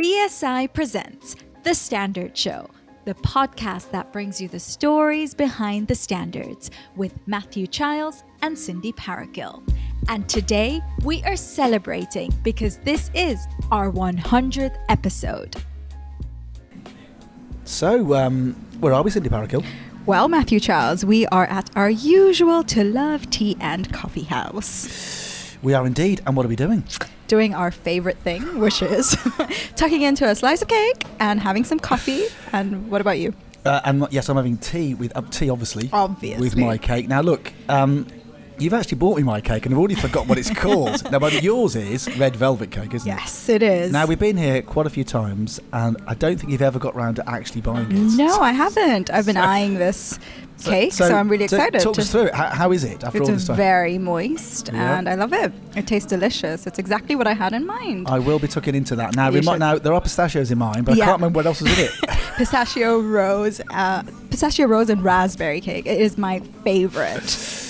[0.00, 2.70] BSI presents The Standard Show,
[3.04, 8.92] the podcast that brings you the stories behind the standards with Matthew Childs and Cindy
[8.92, 9.62] Parakill.
[10.08, 15.56] And today we are celebrating because this is our 100th episode.
[17.64, 19.62] So, um, where are we, Cindy Parakill?
[20.06, 25.58] Well, Matthew Childs, we are at our usual To Love Tea and Coffee House.
[25.62, 26.22] We are indeed.
[26.26, 26.84] And what are we doing?
[27.30, 29.16] Doing our favorite thing, which is
[29.76, 32.24] tucking into a slice of cake and having some coffee.
[32.52, 33.32] And what about you?
[33.64, 36.40] Uh, and yes, I'm having tea with uh, tea, obviously, Obviously.
[36.42, 37.06] with my cake.
[37.06, 38.08] Now, look, um,
[38.60, 41.10] you've actually bought me my cake, and I've already forgotten what it's called.
[41.12, 43.14] now, but yours is red velvet cake, isn't it?
[43.14, 43.92] Yes, it is.
[43.92, 46.94] Now we've been here quite a few times, and I don't think you've ever got
[46.94, 48.16] round to actually buying it.
[48.16, 49.10] No, I haven't.
[49.10, 50.18] I've been eyeing this
[50.64, 51.80] cake, so, I'm really excited.
[51.80, 52.34] Talk to- us through it.
[52.34, 53.54] How, how is it after all this time?
[53.54, 54.98] It's very moist, Yeah.
[54.98, 55.52] and I love it.
[55.74, 56.66] It tastes delicious.
[56.66, 58.08] It's exactly what I had in mind.
[58.08, 59.16] I will be tucking into that.
[59.16, 61.04] Now, we might, now there are pistachios in mine, but Yeah.
[61.04, 61.90] I can't remember what else was in it.
[62.36, 65.86] pistachio rose, uh, pistachio rose and raspberry cake.
[65.86, 67.66] It is my favorite.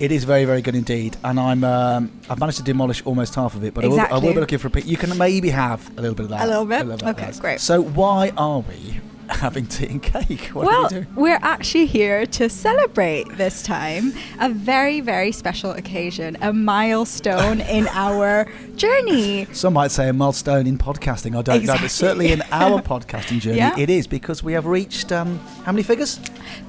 [0.00, 3.56] It is very, very good indeed, and I'm um, I've managed to demolish almost half
[3.56, 4.86] of it, but I, will, I will be looking for a pic.
[4.86, 6.44] You can maybe have a little bit of that.
[6.44, 6.82] A little bit?
[6.82, 7.58] of Okay, great.
[7.60, 9.00] So why are we
[9.40, 10.46] having tea and cake?
[10.52, 16.36] What well, we we're actually here to celebrate this time a very, very special occasion,
[16.40, 19.46] a milestone in our journey.
[19.52, 21.36] Some might say a milestone in podcasting.
[21.36, 23.78] I don't know, but certainly in our podcasting journey, Yeah.
[23.78, 26.18] it is because we have reached um, how many figures?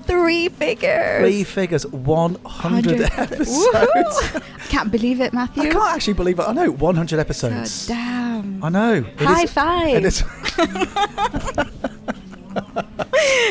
[0.03, 1.19] Three figures.
[1.21, 3.49] Three figures, 100 episodes.
[3.67, 4.44] Woohoo!
[4.69, 5.63] Can't believe it, Matthew.
[5.63, 6.44] I can't actually believe it.
[6.44, 7.88] I know 100 God episodes.
[7.88, 8.63] damn.
[8.63, 8.94] I know.
[8.95, 10.03] It High is- five.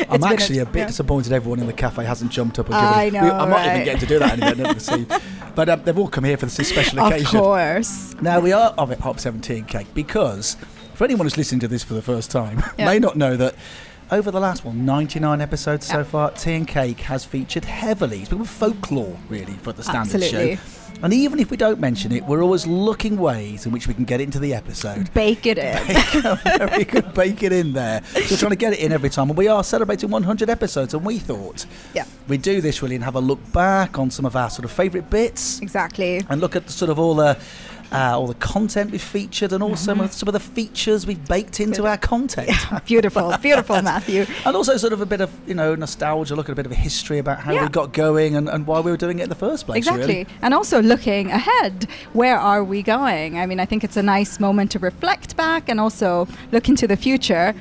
[0.09, 0.87] I'm actually a- a, bit yeah.
[0.87, 3.21] disappointed everyone in the cafe hasn't jumped up and I given.
[3.23, 3.85] we- know, I might even right?
[3.85, 4.81] get to do that in a minute.
[4.81, 5.05] See.
[5.55, 7.25] But um, they've all come here for this special occasion.
[7.37, 8.15] Of course.
[8.21, 10.55] Now we are of it Hop 17 cake because
[10.93, 12.85] for anyone who's listening to this for the first time Yeah.
[12.85, 13.55] may not know that
[14.11, 18.21] over the last one 99 episodes so far, Tea and Cake has featured heavily.
[18.21, 20.55] It's become folklore really for the standard Absolutely.
[20.55, 20.61] show.
[21.01, 24.03] And even if we don't mention it, we're always looking ways in which we can
[24.03, 25.13] get it into the episode.
[25.13, 25.77] Bake it in.
[26.67, 28.01] Very good, bake it in there.
[28.13, 29.29] So we're trying to get it in every time.
[29.29, 32.03] And we are celebrating 100 episodes, and we thought Yeah.
[32.27, 34.71] we'd do this really and have a look back on some of our sort of
[34.71, 36.21] favourite bits Exactly.
[36.29, 37.37] and look at the, sort of all the
[37.91, 41.25] uh, all the content we've featured and also some, of, some of the features we've
[41.27, 42.51] baked into our content.
[42.85, 44.25] Beautiful, beautiful, Matthew.
[44.45, 46.71] And also sort of a bit of, you know, nostalgia, look at a bit of
[46.71, 47.63] a history about how Yeah.
[47.63, 49.77] we got going and, and why we were doing it in the first place.
[49.79, 50.05] Exactly.
[50.05, 50.27] really.
[50.41, 51.87] And also looking ahead.
[52.13, 53.37] Where are we going?
[53.39, 56.87] I mean, I think it's a nice moment to reflect back and also look into
[56.87, 57.55] the future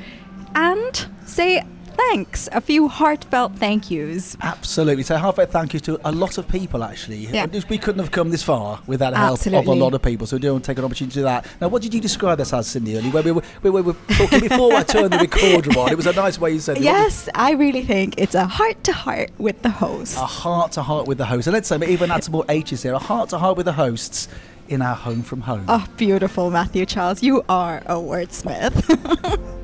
[0.55, 1.65] and say
[1.99, 2.49] thanks.
[2.53, 4.37] A few heartfelt thank yous.
[4.41, 5.03] Absolutely.
[5.03, 7.27] So halfway thank you to a lot of people actually.
[7.27, 7.47] Yeah.
[7.69, 10.27] We couldn't have come this far without the help of a lot of people.
[10.27, 11.47] So we do want to take an opportunity to do that.
[11.61, 13.11] Now what did you describe this as, Cindy, earlier?
[13.11, 15.91] When we were, we were, we were talking before I turned the recorder on.
[15.91, 16.83] It was a nice way you said it.
[16.83, 20.17] Yes, I really think it's a heart to heart with the host.
[20.17, 21.47] a heart to heart with the host.
[21.47, 23.73] And let's say, even add some more H's here, a heart to heart with the
[23.73, 24.29] hosts
[24.69, 25.65] in our home from home.
[25.69, 27.23] Oh, beautiful, Matthew Charles.
[27.23, 28.75] You are a wordsmith.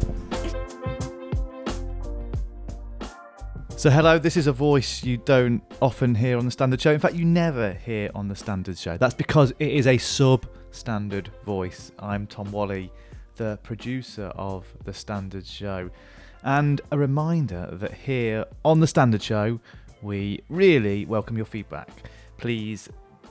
[3.77, 6.93] So, hello, this is a voice you don't often hear on the standard show.
[6.93, 8.97] In fact, you never hear on the standard show.
[8.97, 11.91] That's because it is a sub standard voice.
[11.99, 12.93] I'm Tom Whalley,
[13.35, 15.91] the producer of the standard show.
[16.45, 19.61] And a reminder that here on the standard show,
[20.03, 21.91] we really welcome your feedback.
[22.39, 22.89] Please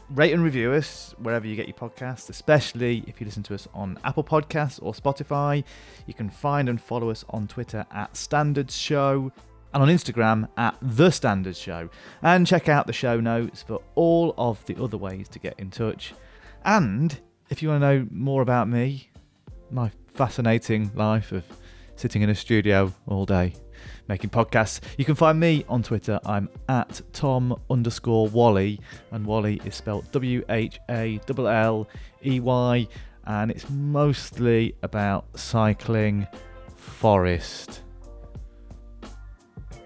[0.10, 3.68] rate and review us wherever you get your podcasts, especially if you listen to us
[3.74, 5.64] on Apple Podcasts or Spotify.
[6.06, 9.32] You can find and follow us on Twitter at Standards Show
[9.74, 11.90] and on Instagram at The Standards Show.
[12.22, 15.70] And check out the show notes for all of the other ways to get in
[15.70, 16.14] touch.
[16.66, 17.20] And
[17.50, 19.10] if you want to know more about me,
[19.72, 21.44] my fascinating life of
[21.96, 23.54] sitting in a studio all day
[24.08, 24.80] making podcasts.
[24.98, 26.20] You can find me on Twitter.
[26.26, 28.80] I'm at Tom underscore Whalley,
[29.12, 31.90] and Whalley is spelled W H A L L
[32.26, 32.88] E Y,
[33.26, 36.28] and it's mostly about cycling,
[36.76, 37.83] forest,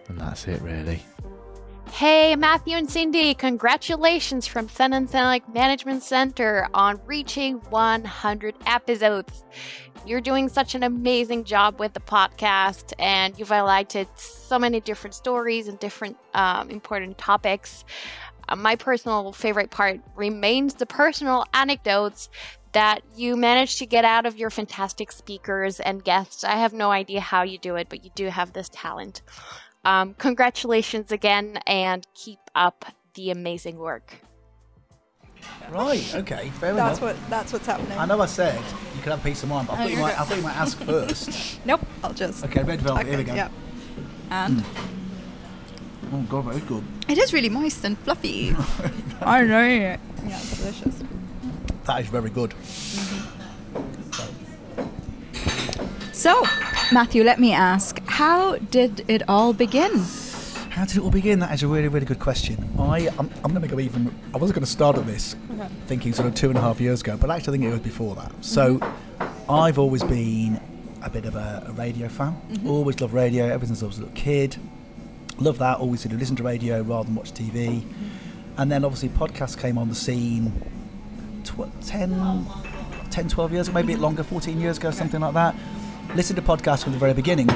[0.07, 1.03] and that's it really.
[1.91, 9.43] Hey, Matthew and Cindy, congratulations from Sun and Sunlight Management Center on reaching 100 episodes.
[10.05, 15.15] You're doing such an amazing job with the podcast, and you've highlighted so many different
[15.15, 17.83] stories and different um, important topics.
[18.47, 22.29] Uh, my personal favorite part remains the personal anecdotes
[22.73, 26.43] that you manage to get out of your fantastic speakers and guests.
[26.43, 29.21] I have no idea how you do it, but you do have this talent.
[29.87, 34.15] Um, congratulations again, and keep up the amazing work.
[35.69, 37.15] Right, okay, fair That's enough.
[37.17, 37.29] what.
[37.29, 37.97] That's what's happening.
[37.97, 38.59] I know I said
[38.95, 40.43] you can have a piece of mine, but I thought, you might, I thought you
[40.43, 41.59] might ask first.
[41.65, 42.43] Nope, I'll just.
[42.43, 43.07] Okay, red velvet.
[43.07, 43.33] Here we go.
[43.33, 43.49] Yeah.
[44.29, 44.63] And
[46.11, 46.83] Oh god, very good.
[47.07, 48.53] it is really moist and fluffy.
[49.21, 49.67] I know.
[49.67, 50.95] Yeah, it's delicious.
[51.85, 52.53] That is very good.
[56.13, 56.43] So,
[56.91, 59.91] Matthew, let me ask, how did it all begin?
[60.71, 61.37] How did it all begin?
[61.37, 62.67] That is a really, really good question.
[62.79, 64.11] I, I'm, I'm going to go even.
[64.33, 65.35] I wasn't going to start at this
[65.85, 67.79] thinking sort of two and a half years ago, but actually, I think it was
[67.81, 68.31] before that.
[68.41, 69.51] So, mm-hmm.
[69.51, 70.59] I've always been
[71.03, 72.33] a bit of a, a radio fan.
[72.49, 72.67] Mm-hmm.
[72.67, 74.57] Always loved radio ever since I was a little kid.
[75.37, 75.77] Love that.
[75.77, 77.81] Always sort of listen to radio rather than watch TV.
[77.81, 78.07] Mm-hmm.
[78.57, 80.51] And then obviously podcasts came on the scene
[81.43, 82.47] tw- 10,
[83.11, 85.55] 10, 12 years ago, maybe a bit longer, 14 years ago, something like that.
[86.15, 87.47] Listened to podcasts from the very beginning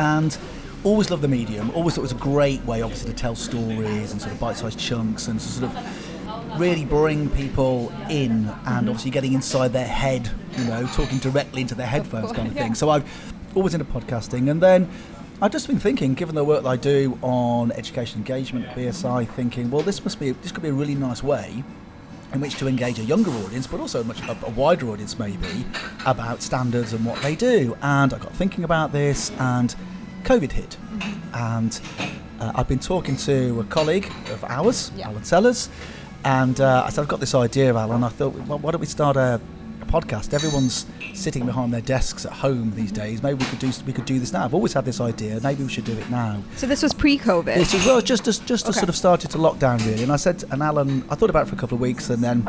[0.00, 0.36] and
[0.82, 1.70] always loved the medium.
[1.72, 4.78] Always thought it was a great way, obviously, to tell stories and sort of bite-sized
[4.78, 8.88] chunks and to sort of really bring people in and mm-hmm.
[8.88, 12.74] obviously getting inside their head, you know, talking directly into their headphones kind of thing.
[12.74, 13.04] So I've
[13.54, 14.88] always into podcasting, and then
[15.42, 19.28] I've just been thinking, given the work that I do on education engagement at BSI,
[19.28, 21.62] thinking, well, this must be this could be a really nice way
[22.32, 25.18] in which to engage a younger audience, but also a much a, a wider audience
[25.18, 25.64] maybe,
[26.06, 27.76] about standards and what they do.
[27.82, 29.74] And I got thinking about this, and
[30.24, 30.76] COVID hit,
[31.34, 31.80] and
[32.40, 35.08] uh, I've been talking to a colleague of ours, Yeah.
[35.08, 35.68] Alan Sellers,
[36.24, 38.04] and uh, I said I've got this idea, Alan.
[38.04, 39.59] I thought, well, why don't we start a, a
[39.90, 40.32] podcast?
[40.34, 43.22] Everyone's sitting behind their desks at home these days.
[43.22, 44.44] Maybe we could do we could do this now.
[44.44, 45.40] I've always had this idea.
[45.42, 46.42] Maybe we should do it now.
[46.56, 47.44] So this was pre-COVID.
[47.54, 48.80] This as well, just as just as Okay.
[48.80, 50.02] sort of started to lockdown really.
[50.02, 52.22] And I said, and Alan, I thought about it for a couple of weeks, and
[52.22, 52.46] then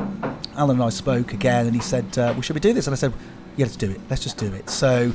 [0.56, 2.94] Alan and I spoke again, and he said, uh, "Well, should we do this?" And
[2.94, 3.14] I said,
[3.58, 4.00] "Yeah, let's do it.
[4.10, 5.14] Let's just do it." So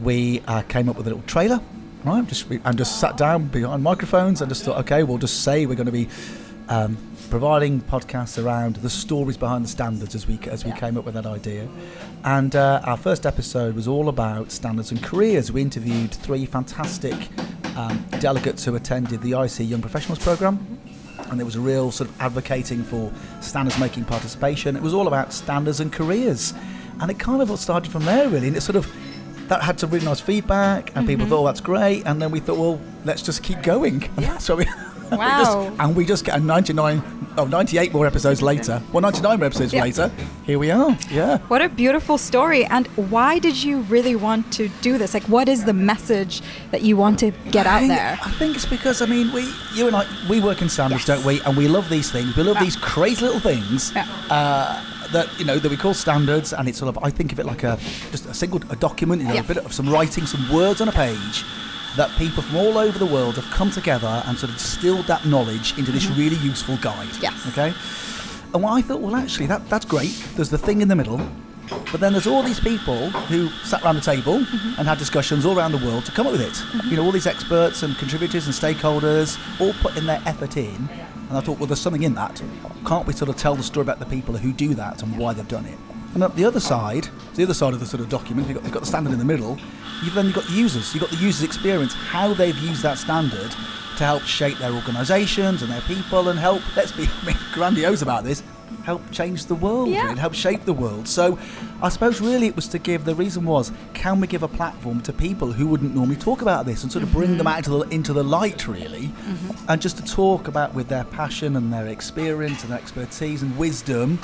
[0.00, 1.60] we uh, came up with a little trailer,
[2.04, 2.26] right?
[2.26, 5.74] Just and just sat down behind microphones and just thought, okay, we'll just say we're
[5.74, 6.08] going to be.
[6.68, 6.96] Um,
[7.30, 11.14] providing podcasts around the stories behind the standards as we as we came up with
[11.14, 11.68] that idea,
[12.24, 15.52] and uh, our first episode was all about standards and careers.
[15.52, 17.14] We interviewed three fantastic
[17.76, 20.80] um, delegates who attended the IEC Young Professionals program,
[21.30, 24.76] and there was a real sort of advocating for standards making participation.
[24.76, 26.52] It was all about standards and careers,
[27.00, 28.48] and it kind of all started from there really.
[28.48, 28.92] And it sort of
[29.50, 32.04] that had some really nice feedback, and people thought, oh, that's great.
[32.06, 34.08] And then we thought, well, let's just keep going.
[34.18, 34.38] Yeah.
[34.38, 34.66] so we
[35.10, 35.64] Wow.
[35.68, 37.02] just, and we just get a 99,
[37.38, 38.82] oh, 98 more episodes later.
[38.92, 39.82] Well, 99 more episodes Yeah.
[39.82, 40.10] later.
[40.44, 40.96] Here we are.
[41.10, 41.38] Yeah.
[41.48, 42.64] What a beautiful story.
[42.66, 45.14] And why did you really want to do this?
[45.14, 48.18] Like, what is the message that you want to get I out think, there?
[48.22, 49.42] I think it's because I mean we,
[49.74, 51.16] you and I, we work in standards, Yes.
[51.18, 51.40] don't we?
[51.42, 52.36] And we love these things.
[52.36, 52.64] We love Yeah.
[52.64, 54.06] these crazy little things Yeah.
[54.30, 57.40] uh, that you know that we call standards, and it's sort of I think of
[57.40, 57.78] it like a
[58.12, 59.40] just a single a document, you know, Yeah.
[59.40, 61.44] a bit of some writing, some words on a page.
[61.96, 65.26] That people from all over the world have come together and sort of distilled that
[65.26, 67.08] knowledge into this really useful guide.
[67.08, 67.22] Mm-hmm.
[67.22, 67.46] Yes.
[67.48, 67.74] Okay.
[68.54, 70.12] And what I thought, well, actually, that that's great.
[70.34, 71.20] There's the thing in the middle,
[71.92, 74.36] but then there's all these people who sat around the table
[74.78, 76.84] and had discussions all around the world to come up with it.
[76.86, 80.88] You know, all these experts and contributors and stakeholders all put in their effort in.
[81.28, 82.42] And I thought, well, there's something in that.
[82.86, 85.32] Can't we sort of tell the story about the people who do that and why
[85.32, 85.78] they've done it?
[86.14, 88.64] And up the other side, the other side of the sort of document, you've got,
[88.64, 89.58] you've got the standard in the middle.
[90.02, 90.92] You've then you've got users.
[90.94, 93.50] You've got the users' experience, how they've used that standard
[93.96, 98.02] to help shape their organisations and their people and help, let's be I mean, grandiose
[98.02, 98.42] about this,
[98.82, 100.06] help change the world, Yeah.
[100.06, 101.06] really, help shape the world.
[101.06, 101.38] So
[101.82, 105.02] I suppose really it was to give, the reason was, can we give a platform
[105.02, 107.48] to people who wouldn't normally talk about this and sort of bring them mm-hmm.
[107.48, 109.70] out into the, into the light, really, mm-hmm.
[109.70, 113.56] and just to talk about with their passion and their experience and their expertise and
[113.58, 114.18] wisdom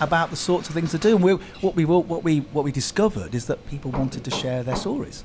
[0.00, 1.16] about the sorts of things to do.
[1.16, 4.62] And we, what we what we what we discovered is that people wanted to share
[4.62, 5.24] their stories.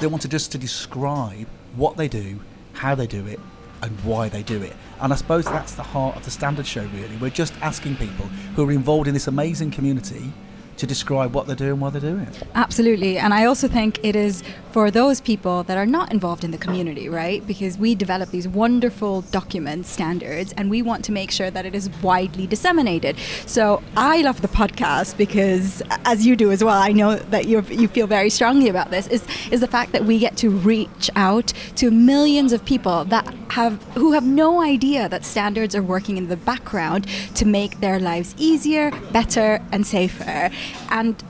[0.00, 2.40] They wanted just to describe what they do,
[2.72, 3.40] how they do it,
[3.82, 4.74] and why they do it.
[5.00, 6.84] And I suppose that's the heart of the Standard Show.
[6.94, 10.32] Really, we're just asking people who are involved in this amazing community
[10.76, 12.42] to describe what they're doing, why they're doing it.
[12.54, 13.18] Absolutely.
[13.18, 14.42] And I also think it is
[14.72, 17.46] for those people that are not involved in the community, right?
[17.46, 21.74] Because we develop these wonderful document standards and we want to make sure that it
[21.74, 23.16] is widely disseminated.
[23.46, 27.62] So I love the podcast because, as you do as well, I know that you
[27.70, 31.10] you feel very strongly about this, is, is the fact that we get to reach
[31.16, 36.18] out to millions of people that have who have no idea that standards are working
[36.18, 40.50] in the background to make their lives easier, better, and safer.
[40.90, 41.22] And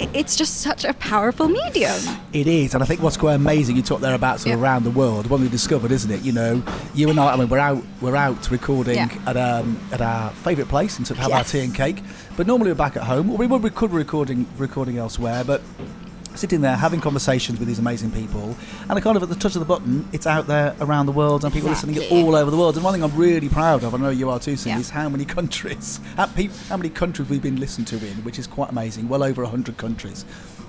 [0.00, 1.94] it's just such a powerful medium.
[2.32, 4.64] It is, and I think what's quite amazing, you talked there about sort of Yeah.
[4.64, 5.28] around the world.
[5.28, 6.22] One we discovered, isn't it?
[6.22, 6.62] You know,
[6.94, 7.32] you and I.
[7.32, 9.08] I mean, we're out, we're out recording Yeah.
[9.26, 12.02] at um, at our favourite place and to have our tea and cake.
[12.36, 15.44] But normally we're back at home, or we would we could be recording recording elsewhere.
[15.44, 15.62] But
[16.34, 18.56] sitting there having conversations with these amazing people,
[18.88, 21.12] and I kind of at the touch of the button, it's out there around the
[21.12, 22.18] world, and people listening Exactly.
[22.20, 22.74] it all over the world.
[22.76, 24.80] And one thing I'm really proud of, I know you are too, Cindy, Yeah.
[24.80, 28.38] is how many countries, how, peop how many countries we've been listened to in, which
[28.38, 29.08] is quite amazing.
[29.08, 30.24] Well over hundred countries,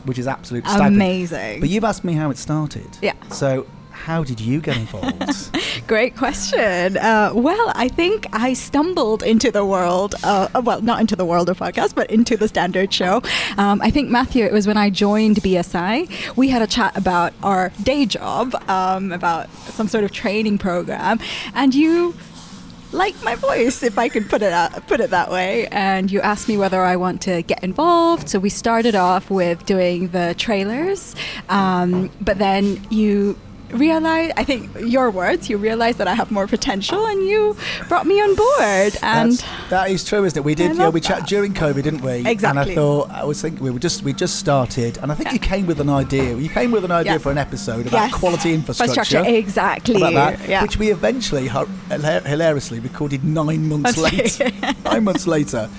[0.05, 0.95] which is absolutely staggering.
[0.95, 1.59] Amazing.
[1.61, 2.87] But you've asked me how it started.
[3.01, 3.13] Yeah.
[3.31, 5.57] So how did you get involved?
[5.87, 6.97] Great question.
[6.97, 11.49] Uh, well, I think I stumbled into the world, uh, well, not into the world
[11.49, 13.21] of podcasts, but into the standard show.
[13.57, 16.35] Um, I think, Matthew, it was when I joined BSI.
[16.35, 21.19] We had a chat about our day job, um, about some sort of training program,
[21.53, 22.13] and you
[22.91, 25.67] like my voice, if I could put it out, put it that way.
[25.67, 28.29] And you asked me whether I want to get involved.
[28.29, 31.15] So we started off with doing the trailers,
[31.49, 33.37] um, but then you
[33.75, 37.55] realize I think your words you realized that I have more potential and you
[37.87, 40.43] brought me on board and That's, that is true, isn't it?
[40.43, 40.75] We did.
[40.77, 42.25] Yeah, we chat during COVID, didn't we?
[42.25, 42.61] Exactly.
[42.61, 45.31] And I thought I was thinking we were just we just started, and I think
[45.33, 46.35] you came with an idea.
[46.35, 47.17] You came with an idea Yeah.
[47.19, 48.13] for an episode about Yes.
[48.13, 49.23] quality infrastructure.
[49.25, 54.51] exactly About that, yeah which we eventually hilariously recorded nine months later.
[54.85, 55.69] nine months later,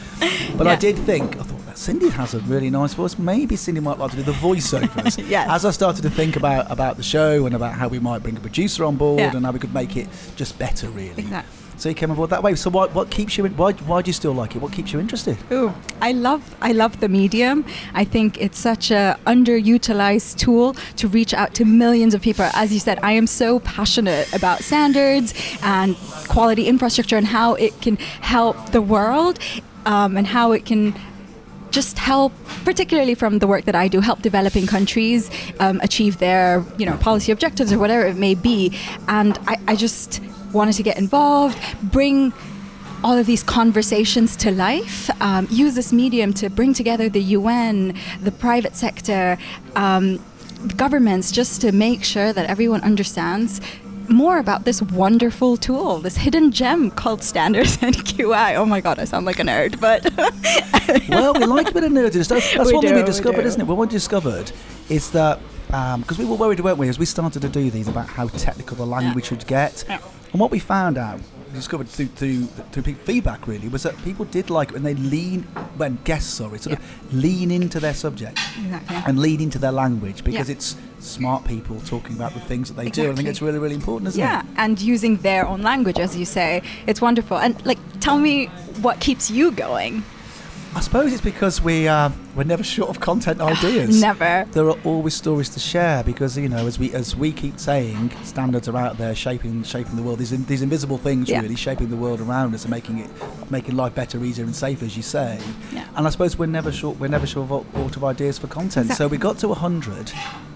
[0.56, 3.18] but I did think I thought Cindy has a really nice voice.
[3.18, 5.16] Maybe Cindy might like to do the voiceovers.
[5.28, 5.48] Yes.
[5.50, 8.36] As I started to think about about the show and about how we might bring
[8.36, 9.36] a producer on board Yeah.
[9.36, 11.22] and how we could make it just better, really.
[11.22, 11.52] Exactly.
[11.78, 12.54] So you came aboard that way.
[12.54, 13.44] So what, what keeps you?
[13.44, 14.62] In, why, why do you still like it?
[14.62, 15.36] What keeps you interested?
[15.52, 17.64] Ooh, I love I love the medium.
[17.92, 22.48] I think it's such a underutilized tool to reach out to millions of people.
[22.54, 25.96] As you said, I am so passionate about standards and
[26.28, 29.38] quality infrastructure and how it can help the world
[29.84, 30.94] um, and how it can
[31.76, 32.32] just help,
[32.64, 35.30] particularly from the work that I do, help developing countries
[35.60, 38.72] um, achieve their you know policy objectives or whatever it may be.
[39.08, 40.22] And I, I just
[40.54, 42.32] wanted to get involved, bring
[43.04, 45.10] all of these conversations to life.
[45.20, 49.36] Um, use this medium to bring together the UN, the private sector,
[49.74, 50.24] um,
[50.76, 53.60] governments, just to make sure that everyone understands
[54.08, 58.54] more about this wonderful tool, this hidden gem called Standards and QI.
[58.56, 60.04] Oh my god, I sound like a nerd, but
[61.08, 62.28] well, we like a bit of nerdiness.
[62.28, 63.48] That's, that's We one thing do, we we discovered, do.
[63.48, 63.64] isn't it?
[63.64, 64.52] Well, what we discovered
[64.88, 65.40] is that
[65.72, 68.28] um, because we were worried, weren't we, as we started to do these about how
[68.28, 69.98] technical the language would get, Yeah.
[70.32, 71.20] and what we found out.
[71.56, 75.42] Discovered through, through, through feedback really was that people did like it when they lean
[75.78, 78.96] when guests sorry sort of lean into their subject Exactly.
[79.06, 80.54] and lean into their language because Yeah.
[80.56, 83.10] it's smart people talking about the things that they do.
[83.10, 84.46] I think it's really really important, isn't yeah, it?
[84.58, 87.38] and using their own language, as you say, it's wonderful.
[87.38, 88.46] And like, tell me
[88.82, 90.04] what keeps you going.
[90.76, 93.98] I suppose it's because we uh, we're never short of content ideas.
[93.98, 94.46] Never.
[94.52, 98.12] There are always stories to share because you know, as we as we keep saying,
[98.24, 100.18] standards are out there shaping shaping the world.
[100.18, 101.40] These in, these invisible things Yeah.
[101.40, 103.10] really shaping the world around us and making it
[103.50, 105.40] making life better, easier, and safer, as you say.
[105.72, 105.86] Yeah.
[105.96, 108.92] And I suppose we're never short we're never short of out of ideas for content.
[108.92, 110.12] So we got to hundred.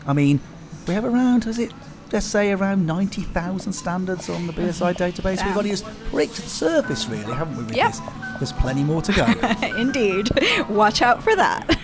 [0.06, 0.38] I mean,
[0.86, 1.72] we have around was it.
[2.12, 5.46] Let's say around 90,000 standards on the BSI database.
[5.46, 7.62] We've only just pricked the surface, really, haven't we?
[7.62, 7.92] With Yep.
[7.92, 8.00] this?
[8.40, 9.26] There's plenty more to go.
[9.76, 10.30] Indeed.
[10.70, 11.78] Watch out for that.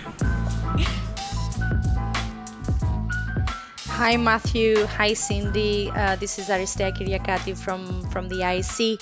[3.85, 5.91] Hi Matthew, hi Cindy.
[5.91, 8.99] Uh, this is Aristea Kyriakati from from the IEC.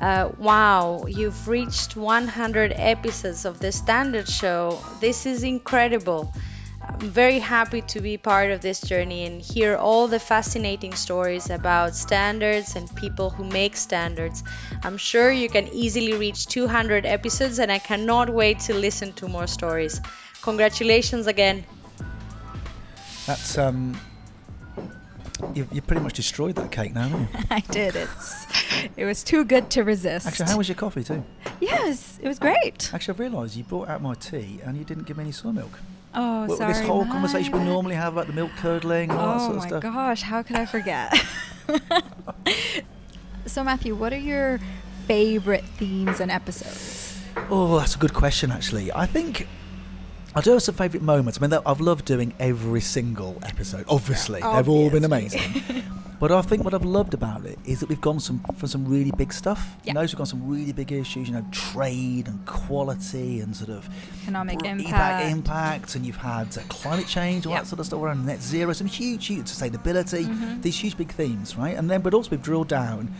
[0.00, 4.80] Uh, wow, you've reached 100 episodes of the Standard Show.
[5.00, 6.32] This is incredible.
[6.88, 11.50] I'm very happy to be part of this journey and hear all the fascinating stories
[11.50, 14.42] about standards and people who make standards.
[14.82, 19.28] I'm sure you can easily reach 200 episodes, and I cannot wait to listen to
[19.28, 20.00] more stories.
[20.42, 21.64] Congratulations again.
[23.26, 23.98] That's um,
[25.54, 27.40] you you pretty much destroyed that cake now, haven't you?
[27.50, 27.96] I did.
[27.96, 28.46] It's
[28.96, 30.26] it was too good to resist.
[30.26, 31.24] Actually, how was your coffee too?
[31.60, 32.90] yes, it was great.
[32.94, 35.50] Actually, I've realised you brought out my tea and you didn't give me any soy
[35.50, 35.78] milk.
[36.18, 36.72] Oh, Well, sorry.
[36.72, 39.56] this whole conversation we normally have about the milk curdling and all that Oh sort
[39.56, 39.84] of stuff.
[39.84, 41.14] Oh my gosh, how could I forget?
[43.46, 44.58] so Matthew, what are your
[45.06, 47.20] favorite themes and episodes?
[47.50, 48.50] Oh, that's a good question.
[48.50, 49.46] Actually, I think
[50.36, 51.38] I do have some favourite moments.
[51.40, 53.86] I mean, I've loved doing every single episode.
[53.88, 55.40] Obviously, they've all been amazing.
[56.18, 58.88] But I think what I've loved about it is that we've gone some for some
[58.88, 59.76] really big stuff.
[59.84, 59.90] Yeah.
[59.90, 61.28] You know, we've got some really big issues.
[61.28, 63.86] You know, trade and quality and sort of
[64.22, 65.30] Economic br- impact.
[65.30, 67.58] impact, and you've had uh, climate change, all Yeah.
[67.60, 70.62] that sort of stuff around net zero, some huge, huge sustainability, Mm-hmm.
[70.62, 71.76] these huge big themes, right?
[71.76, 73.12] And then, but also we've drilled down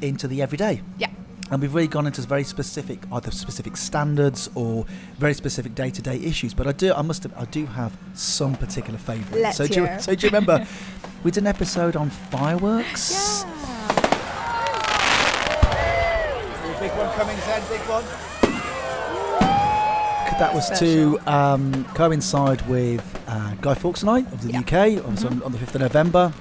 [0.00, 0.82] into the everyday.
[0.98, 1.10] Yeah.
[1.52, 4.86] And we've really gone into very specific, either specific standards or
[5.18, 6.54] very specific day-to-day issues.
[6.54, 9.36] But I do, I must, have, I do have some particular favourites.
[9.36, 10.66] Let's so, do you, so do you remember
[11.24, 13.44] we did an episode on fireworks?
[13.44, 13.58] yeah.
[16.80, 17.62] Big one coming, Zen.
[17.68, 18.04] Big one.
[20.38, 24.60] That was to um, coincide with uh, Guy Fawkes Night of the Yeah.
[24.60, 24.72] UK.
[24.96, 26.32] It was on, on the 5th of November.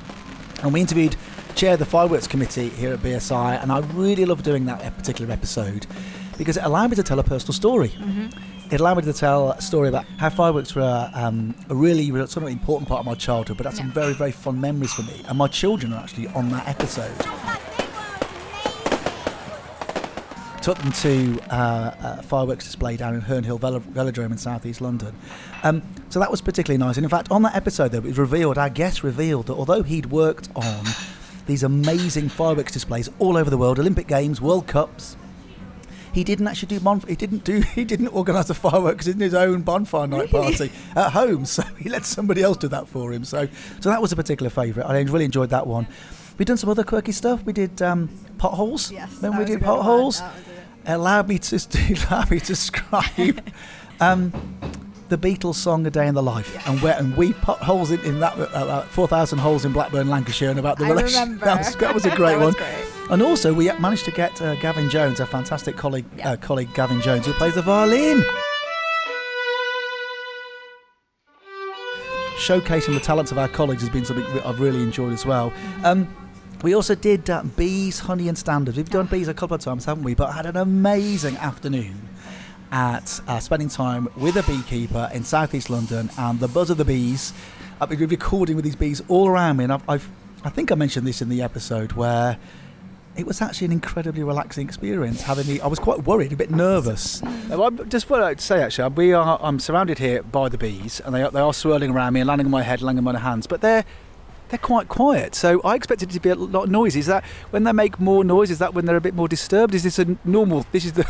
[0.64, 1.18] And we interviewed
[1.56, 3.62] Chair of the Fireworks Committee here at BSI.
[3.62, 5.86] And I really love doing that particular episode
[6.38, 7.92] because it allowed me to tell a personal story.
[8.72, 12.38] It allowed me to tell a story about how fireworks were um, a really, sort
[12.38, 15.24] of important part of my childhood, but that's some very, very fond memories for me.
[15.28, 17.12] And my children are actually on that episode.
[20.62, 25.16] took them to uh, a fireworks display down in Herne Hill Velodrome in southeast London.
[25.64, 26.98] Um, so that was particularly nice.
[26.98, 29.84] And in fact, on that episode, though, it was revealed, our guest revealed that although
[29.84, 30.86] he'd worked on
[31.52, 35.18] these amazing fireworks displays all over the world, Olympic Games, World Cups,
[36.14, 39.34] he didn't actually do bon- he didn't do he didn't organise the fireworks in his
[39.34, 41.46] own bonfire night party at home.
[41.52, 43.26] So he let somebody else do that for him.
[43.26, 43.48] So
[43.82, 44.88] so that was a particular favourite.
[44.88, 45.88] I really enjoyed that one.
[46.38, 47.44] We've done some other quirky stuff.
[47.44, 48.92] We did um, potholes.
[48.92, 50.22] Yes, Then we did potholes
[50.86, 51.56] allowed me to
[52.10, 53.42] allowed me to describe
[54.00, 54.32] um,
[55.12, 58.00] the Beatles song "A Day in the Life" and where and we put holes in,
[58.02, 61.20] in that uh, uh, four thousand holes in Blackburn, Lancashire, and about the I relation.
[61.22, 61.46] remember.
[61.46, 62.64] That was, that was a great was one.
[62.64, 62.86] great.
[63.12, 66.32] And also, we managed to get uh, Gavin Jones, a fantastic colleague, Yeah.
[66.32, 68.24] uh, colleague Gavin Jones, who plays the violin.
[72.38, 75.54] Showcasing the talents of our colleagues has been something I've really enjoyed as well.
[75.84, 76.08] Um,
[76.64, 78.78] we also did uh, bees, honey, and standards.
[78.78, 80.16] We've done bees a couple of times, haven't we?
[80.16, 82.00] But I had an amazing afternoon
[82.72, 86.86] at uh, spending time with a beekeeper in southeast London and the buzz of the
[86.86, 87.34] bees.
[87.80, 90.10] I've been recording with these bees all around me, and I've, I've
[90.44, 92.38] I think I mentioned this in the episode where
[93.16, 95.22] it was actually an incredibly relaxing experience.
[95.22, 97.22] Having the, I was quite worried, a bit nervous.
[97.24, 101.14] I just want to say actually, we are I'm surrounded here by the bees, and
[101.14, 103.20] they are, they are swirling around me and landing on my head, landing on my
[103.20, 103.86] hands, but they're
[104.50, 105.34] they're quite quiet.
[105.34, 106.96] So I expected it to be a lot of noise.
[106.96, 108.52] Is that when they make more noise?
[108.52, 109.74] Is that when they're a bit more disturbed?
[109.74, 110.66] Is this a normal?
[110.72, 111.10] This is the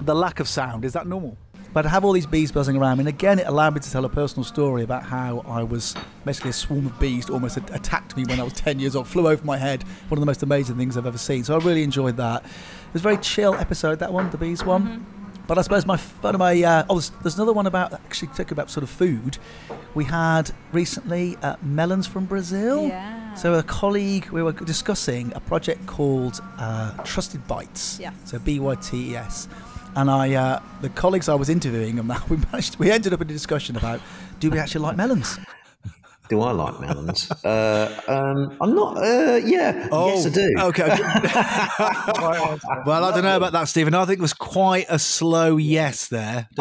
[0.00, 0.84] the lack of sound.
[0.84, 1.36] Is that normal?
[1.72, 3.90] But I have all these bees buzzing around me, and again, it allowed me to
[3.90, 8.16] tell a personal story about how I was basically a swarm of bees almost attacked
[8.16, 9.84] me when I was 10 years old, flew over my head.
[10.08, 11.44] One of the most amazing things I've ever seen.
[11.44, 12.44] So I really enjoyed that.
[12.44, 15.06] It was a very chill episode, that one, the bees one.
[15.46, 18.28] But I suppose my one of my uh, oh, there's, there's another one about actually
[18.28, 19.38] talking about sort of food.
[19.94, 22.86] We had recently uh, melons from Brazil.
[22.86, 23.34] Yeah.
[23.34, 27.98] So a colleague we were discussing a project called uh, Trusted Bytes.
[27.98, 28.14] Yes.
[28.26, 29.48] So B Y T E S.
[29.96, 33.28] And I, uh, the colleagues I was interviewing, and we managed, we ended up in
[33.28, 34.00] a discussion about
[34.38, 35.38] do we actually like melons?
[36.30, 37.28] Do I like melons?
[37.44, 38.96] uh, um, I'm not.
[38.98, 40.54] Uh, yeah, yes, I do.
[40.58, 40.86] Oh, Okay.
[42.86, 43.94] well, I don't know about that, Stephen.
[43.94, 46.48] I think it was quite a slow yes there.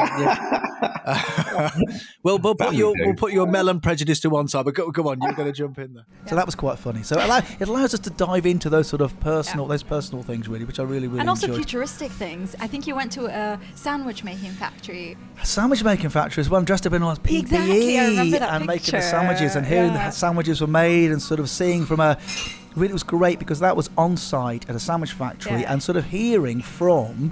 [2.23, 5.05] well, we'll put your we'll put your melon prejudice to one side, but go, come
[5.05, 6.05] on, you're going to jump in there.
[6.25, 7.03] So that was quite funny.
[7.03, 10.23] So it, allow, it allows us to dive into those sort of personal, those personal
[10.23, 11.59] things really, which I really really and also enjoyed.
[11.59, 12.55] futuristic things.
[12.59, 15.15] I think you went to a sandwich making factory.
[15.41, 16.59] A sandwich making factory as well.
[16.59, 19.67] I'm dressed up in all PPE Exactly, I remember that and making the sandwiches and
[19.67, 20.07] hearing Yeah.
[20.07, 22.17] the sandwiches were made and sort of seeing from a.
[22.75, 25.71] Really, it was great because that was on site at a sandwich factory Yeah.
[25.73, 27.31] and sort of hearing from,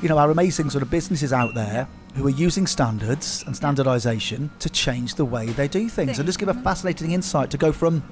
[0.00, 4.50] you know, our amazing sort of businesses out there who are using standards and standardisation
[4.60, 7.72] to change the way they do things and just give a fascinating insight to go
[7.72, 8.02] from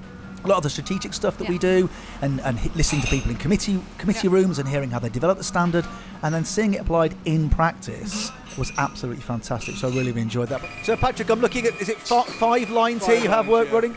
[0.43, 1.87] a lot of the strategic stuff that we Mm-hmm.
[1.87, 1.91] Do
[2.23, 4.35] and, and listening to people in committee committee Yeah.
[4.35, 5.85] rooms and hearing how they develop the standard
[6.23, 10.63] and then seeing it applied in practice was absolutely fantastic so I really enjoyed that
[10.85, 13.51] so Patrick I'm looking at is it fi- five lines here Five you have lines,
[13.51, 13.75] work yeah.
[13.75, 13.97] running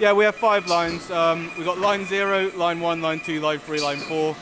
[0.00, 1.10] Yeah, we have five lines.
[1.10, 4.34] Um, we've got line zero, line one, line two, line three, line four.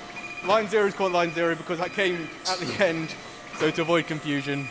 [0.46, 3.14] Line zero is called line zero because that came at the end,
[3.58, 4.68] so to avoid confusion.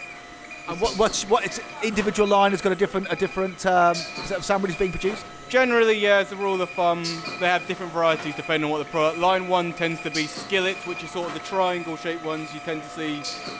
[0.67, 4.37] and what, what's what it's individual line has got a different a different um, set
[4.37, 7.03] of sandwiches being produced Generally, yeah, as a rule of thumb,
[7.39, 9.17] they have different varieties depending on what the product.
[9.17, 12.83] Line one tends to be skillets, which is sort of the triangle-shaped ones you tend
[12.83, 13.15] to see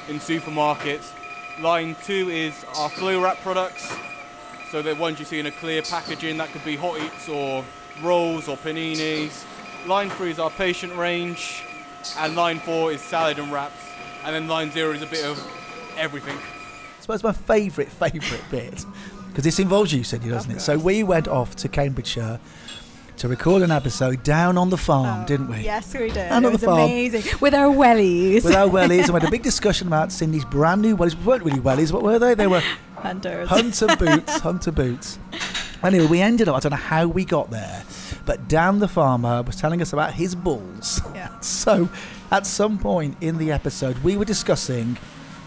[0.07, 1.11] in supermarkets.
[1.61, 3.91] Line two is our flow wrap products,
[4.71, 6.37] so the ones you see in a clear packaging.
[6.37, 7.65] That could be hot eats or
[8.01, 9.45] rolls or paninis.
[9.85, 11.63] Line three is our patient range,
[12.17, 13.81] and line four is salad and wraps,
[14.23, 15.37] and then line zero is a bit of
[15.97, 16.37] everything.
[16.37, 18.85] I suppose my favourite, favourite bit,
[19.27, 20.61] because this involves you, Cindy, doesn't it?
[20.61, 22.39] So we went off to Cambridgeshire
[23.19, 25.57] to record an episode down on the farm, oh, didn't we?
[25.57, 26.17] Oh, Yes, we did.
[26.17, 26.79] And it was farm.
[26.79, 28.43] amazing with our wellies.
[28.45, 31.15] With our wellies, and we had a big discussion about Cindy's brand new wellies.
[31.17, 32.33] We weren't really wellies, what were they?
[32.33, 32.63] They were
[32.95, 33.49] hunters.
[33.49, 35.19] hunter boots, hunter boots.
[35.83, 37.83] Anyway, we ended up, I don't know how we got there,
[38.25, 41.01] but Dan the farmer was telling us about his bulls.
[41.13, 41.27] Yeah.
[41.41, 41.89] So,
[42.31, 44.97] at some point in the episode, we were discussing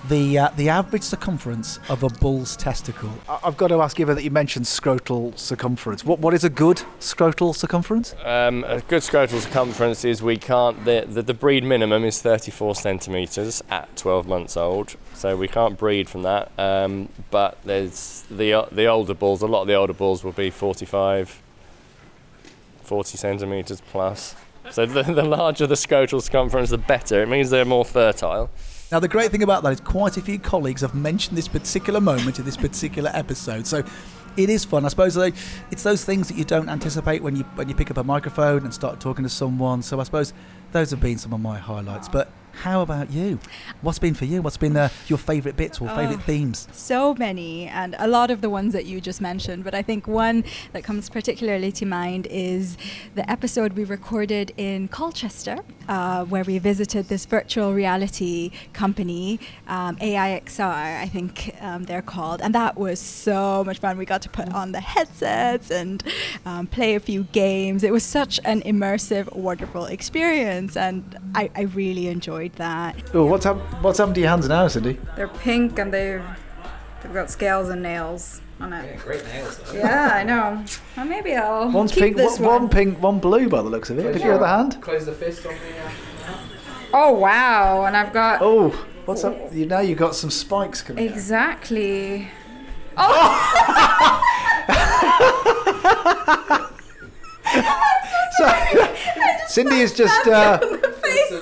[0.09, 3.11] the uh, the average circumference of a bull's testicle.
[3.29, 6.51] I- I've got to ask, given that you mentioned scrotal circumference, what what is a
[6.51, 8.15] good scrotal circumference?
[8.25, 12.75] Um, a good scrotal circumference is we can't, the, the, the breed minimum is 34
[12.75, 16.51] centimetres at 12 months old, so we can't breed from that.
[16.59, 20.33] Um, but there's the, o- the older bulls, a lot of the older bulls will
[20.33, 21.41] be 45,
[22.83, 24.35] 40 centimetres plus.
[24.71, 27.23] So the, the larger the scrotal circumference, the better.
[27.23, 28.51] It means they're more fertile.
[28.93, 31.99] Now, the great thing about that is quite a few colleagues have mentioned this particular
[31.99, 33.67] moment in this particular episode.
[33.67, 33.83] So
[34.37, 34.85] it is fun.
[34.85, 37.97] I suppose it's those things that you don't anticipate when you when you pick up
[37.97, 39.81] a microphone and start talking to someone.
[39.81, 40.35] So I suppose
[40.73, 42.07] those have been some of my highlights.
[42.07, 43.39] But how about you?
[43.81, 44.43] What's been for you?
[44.43, 46.27] What's been uh, your favourite bits or favourite Oh.
[46.27, 46.69] themes?
[46.73, 49.65] So many, and a lot of the ones that you just mentioned.
[49.65, 52.77] But I think one that comes particularly to mind is
[53.15, 59.97] the episode we recorded in Colchester, uh, where we visited this virtual reality company, um,
[59.97, 62.41] AIXR, I think um, they're called.
[62.43, 63.97] And that was so much fun.
[63.99, 66.03] We got to put on the headsets and
[66.47, 67.83] um, play a few games.
[67.83, 72.09] It was such an immersive, wonderful experience, and I, I really
[72.43, 72.97] enjoyed that.
[73.15, 73.59] Oh, what's up?
[73.83, 74.99] What's happened to your hands now, Cindy?
[75.17, 76.23] They're pink and they've
[77.03, 78.99] they've got scales and nails on it.
[79.01, 79.59] Great nails.
[79.59, 79.75] Though.
[79.79, 80.65] Yeah, I know.
[80.97, 82.69] Well, maybe I'll One's keep pink, this one, one.
[82.69, 84.13] pink, one blue by the looks of it.
[84.13, 84.81] Did your other hand?
[84.83, 85.85] Close the fist on the.
[85.85, 85.91] Uh,
[86.95, 87.87] Oh wow!
[87.87, 88.69] And I've got Oh,
[89.07, 89.35] what's up?
[89.55, 91.09] You now you've got some spikes coming.
[91.09, 91.15] out.
[91.15, 92.29] exactly.
[92.99, 94.19] Oh!
[98.39, 98.49] So,
[99.47, 100.59] Cindy is just uh,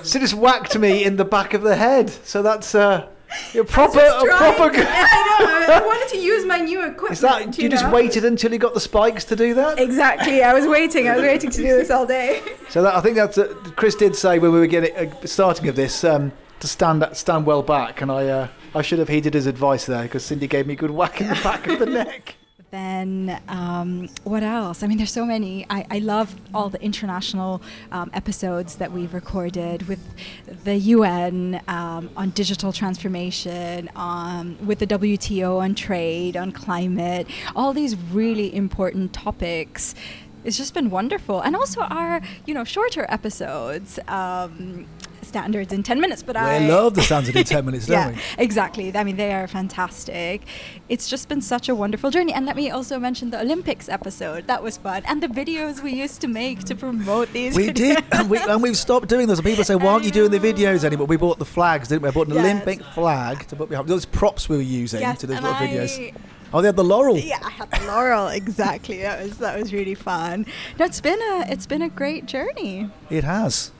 [0.02, 2.10] Cindy's whacked me in the back of the head.
[2.10, 3.08] So that's uh,
[3.54, 4.70] a proper, a proper.
[4.76, 5.74] I know.
[5.74, 7.12] I wanted to use my new equipment.
[7.12, 7.92] Is that you just know?
[7.92, 9.78] waited until you got the spikes to do that?
[9.78, 10.42] Exactly.
[10.42, 11.08] I was waiting.
[11.08, 12.42] I was waiting to do this all day.
[12.68, 15.68] So that, I think that's uh, Chris did say when we were getting uh, starting
[15.68, 19.34] of this um, to stand stand well back, and I uh, I should have heeded
[19.34, 21.86] his advice there because Cindy gave me a good whack in the back of the
[22.04, 22.36] neck.
[22.70, 24.84] Then um, what else?
[24.84, 25.66] I mean, there's so many.
[25.68, 29.98] I, I love all the international um, episodes that we've recorded with
[30.62, 37.72] the UN um, on digital transformation, um, with the WTO on trade, on climate, all
[37.72, 39.96] these really important topics.
[40.44, 43.98] It's just been wonderful, and also our you know shorter episodes.
[45.30, 48.10] Standards in 10 minutes but We i love the standards in 10 minutes, don't yeah,
[48.10, 48.42] we?
[48.46, 48.86] exactly.
[48.96, 50.42] I mean, they are fantastic.
[50.88, 52.32] It's just been such a wonderful journey.
[52.32, 54.48] And let me also mention the Olympics episode.
[54.48, 55.02] That was fun.
[55.06, 57.54] And the videos we used to make to promote these.
[57.54, 59.38] We did, and, we, and we've stopped doing those.
[59.38, 62.02] And people say, "Why aren't you doing the videos anymore?" We bought the flags, didn't
[62.02, 62.08] we?
[62.08, 62.44] I bought an Yes.
[62.44, 65.66] Olympic flag to put behind those props we were using Yes, to do little I-
[65.68, 66.14] videos.
[66.52, 67.16] Oh, they had the laurel.
[67.16, 68.98] Yeah, I had the laurel exactly.
[69.02, 70.44] That was that was really fun.
[70.78, 72.90] No, it's been a it's been a great journey.
[73.08, 73.70] It has.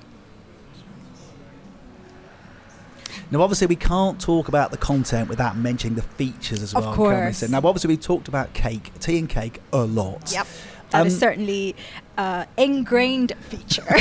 [3.31, 6.91] Now, obviously, we can't talk about the content without mentioning the features as well.
[6.91, 6.97] we?
[6.97, 7.49] course.
[7.49, 10.33] Now, obviously, we talked about cake, tea and cake a lot.
[10.33, 10.47] Yep,
[10.91, 11.77] that is Um, certainly
[12.19, 13.85] uh, ingrained feature.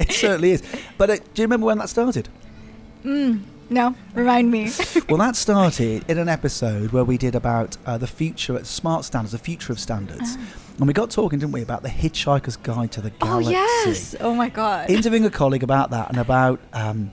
[0.00, 0.62] It certainly is.
[0.96, 2.28] But uh, do you remember when that started?
[3.04, 4.70] mm, no, remind me.
[5.08, 9.04] well, that started in an episode where we did about uh, the future, at smart
[9.04, 10.36] standards, the future of standards.
[10.78, 13.48] And we got talking, didn't we, about the Hitchhiker's Guide to the Galaxy?
[13.48, 13.88] oh Galaxy.
[13.90, 14.14] yes!
[14.20, 14.88] Oh my god.
[14.90, 17.12] interviewing a colleague about that and about um,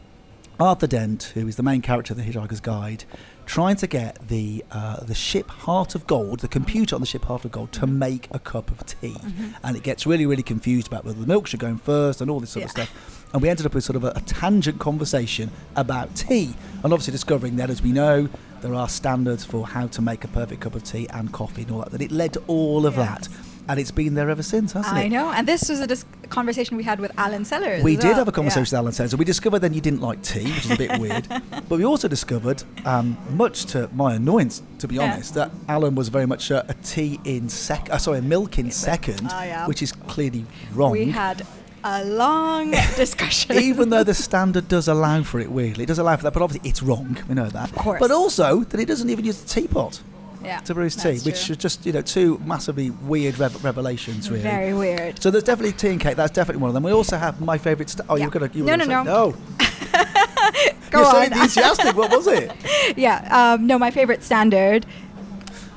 [0.59, 3.03] Arthur Dent, who is the main character of the Hitchhiker's Guide,
[3.45, 7.25] trying to get the uh, the ship Heart of Gold, the computer on the ship
[7.25, 9.17] Heart of Gold, to make a cup of tea,
[9.63, 12.31] and it gets really really confused about whether the milk should go in first and
[12.31, 13.27] all this sort of stuff.
[13.33, 17.11] And we ended up with sort of a, a tangent conversation about tea, and obviously
[17.11, 18.29] discovering that, as we know,
[18.61, 21.71] there are standards for how to make a perfect cup of tea and coffee and
[21.71, 21.91] all that.
[21.91, 23.27] That it led to all of that,
[23.67, 25.01] and it's been there ever since, hasn't it?
[25.01, 27.83] I know, and this was a dis- conversation we had with Alan Sellers.
[27.83, 28.15] We did well.
[28.15, 28.79] have a conversation Yeah.
[28.79, 29.15] with Alan Sellers.
[29.15, 31.27] We discovered then you didn't like tea, which is a bit weird.
[31.69, 35.13] But we also discovered, um, much to my annoyance, to be Yeah.
[35.13, 37.89] honest, that Alan was very much a, a tea in sec.
[37.91, 39.67] Uh, sorry, a milk in second, Oh, yeah.
[39.67, 40.91] which is clearly wrong.
[40.91, 41.45] We had
[41.83, 43.57] a long discussion.
[43.57, 46.41] even though the standard does allow for it, weirdly, it does allow for that, but
[46.43, 47.17] obviously it's wrong.
[47.27, 47.69] We know that.
[47.71, 47.99] Of course.
[47.99, 50.01] But also that he doesn't even use the teapot
[50.45, 51.53] yeah, to brew his tea, which true.
[51.53, 54.43] are just you know two massively weird rev- revelations, really.
[54.43, 55.21] very weird.
[55.21, 56.15] So there's definitely tea and cake.
[56.15, 56.83] That's definitely one of them.
[56.83, 57.89] We also have my favourite.
[57.89, 58.23] St- oh, Yeah.
[58.23, 58.49] you're gonna.
[58.53, 59.31] You No, no, no.
[59.59, 61.23] say- Go You're so on.
[61.25, 61.95] enthusiastic.
[61.95, 62.51] what was it?
[62.97, 64.85] yeah, um, no, my favorite standard.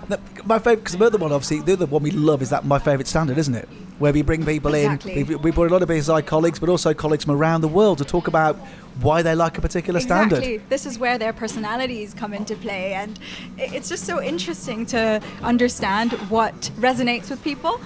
[0.09, 2.65] No, my favourite, because the other one, obviously, the other one we love is that
[2.65, 3.69] my favourite standard, isn't it?
[3.99, 5.21] Where we bring people Exactly.
[5.21, 7.69] in, we, we brought a lot of BSI colleagues, but also colleagues from around the
[7.69, 8.57] world to talk about
[9.01, 10.63] why they like a particular standard.
[10.69, 13.19] This is where their personalities come into play, and
[13.57, 17.81] it's just so interesting to understand what resonates with people.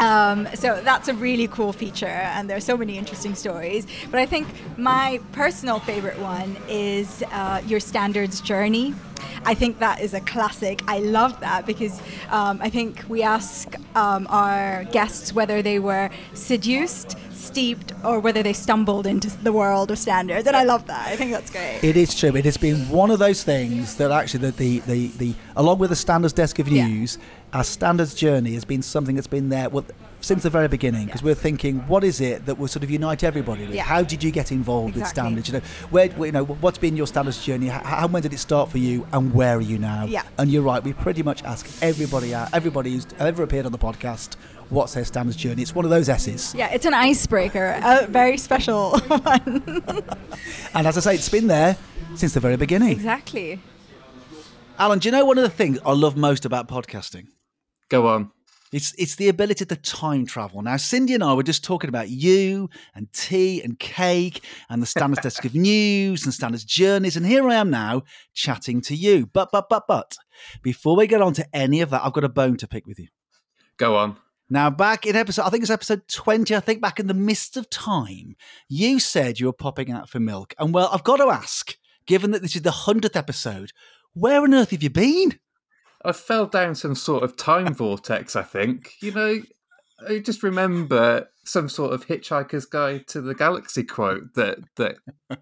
[0.00, 3.86] Um, so that's a really cool feature, and there are so many interesting stories.
[4.10, 8.94] But I think my personal favorite one is uh, your standards journey.
[9.44, 10.82] I think that is a classic.
[10.88, 16.10] I love that because um, I think we ask um, our guests whether they were
[16.34, 21.08] seduced, steeped, or whether they stumbled into the world of standards, and I love that.
[21.08, 21.80] I think that's great.
[21.82, 22.34] It is true.
[22.36, 25.90] It has been one of those things that actually the the, the, the along with
[25.90, 27.49] the standards desk of Yeah.
[27.52, 29.84] Our standards journey has been something that's been there well,
[30.20, 33.24] since the very beginning because we're thinking, what is it that will sort of unite
[33.24, 33.66] everybody?
[33.66, 33.74] With?
[33.74, 33.82] Yeah.
[33.84, 35.48] How did you get involved with standards?
[35.48, 35.60] You know,
[35.90, 37.66] where where- you know what's been your standards journey?
[37.68, 40.04] How, how when did it start for you, and where are you now?
[40.04, 40.22] Yeah.
[40.38, 40.82] And you're right.
[40.84, 44.34] We pretty much ask everybody out, everybody who's ever appeared on the podcast,
[44.68, 45.62] what's their standards journey?
[45.62, 46.54] It's one of those S's.
[46.54, 49.82] Yeah, it's an icebreaker, a very special one.
[50.74, 51.76] And as I say, it's been there
[52.14, 52.92] since the very beginning.
[52.92, 53.58] exactly.
[54.78, 57.26] Alan, do you know one of the things I love most about podcasting?
[57.90, 58.30] Go on.
[58.72, 60.62] It's it's the ability to time travel.
[60.62, 64.86] Now, Cindy and I were just talking about you and tea and cake and the
[64.86, 69.26] standards desk of news and standards journeys, and here I am now chatting to you.
[69.26, 70.16] But but but but
[70.62, 73.00] before we get on to any of that, I've got a bone to pick with
[73.00, 73.08] you.
[73.76, 74.16] Go on.
[74.52, 77.56] Now, back in episode, I think it's episode 20, I think back in the mist
[77.56, 78.34] of time,
[78.68, 80.54] you said you were popping out for milk.
[80.58, 83.70] And well, I've got to ask, given that this is the 100th episode,
[84.12, 85.38] where on earth have you been?
[86.04, 88.94] I fell down some sort of time vortex, I think.
[89.02, 89.42] You know,
[90.08, 94.96] I just remember some sort of Hitchhiker's Guide to the Galaxy quote that that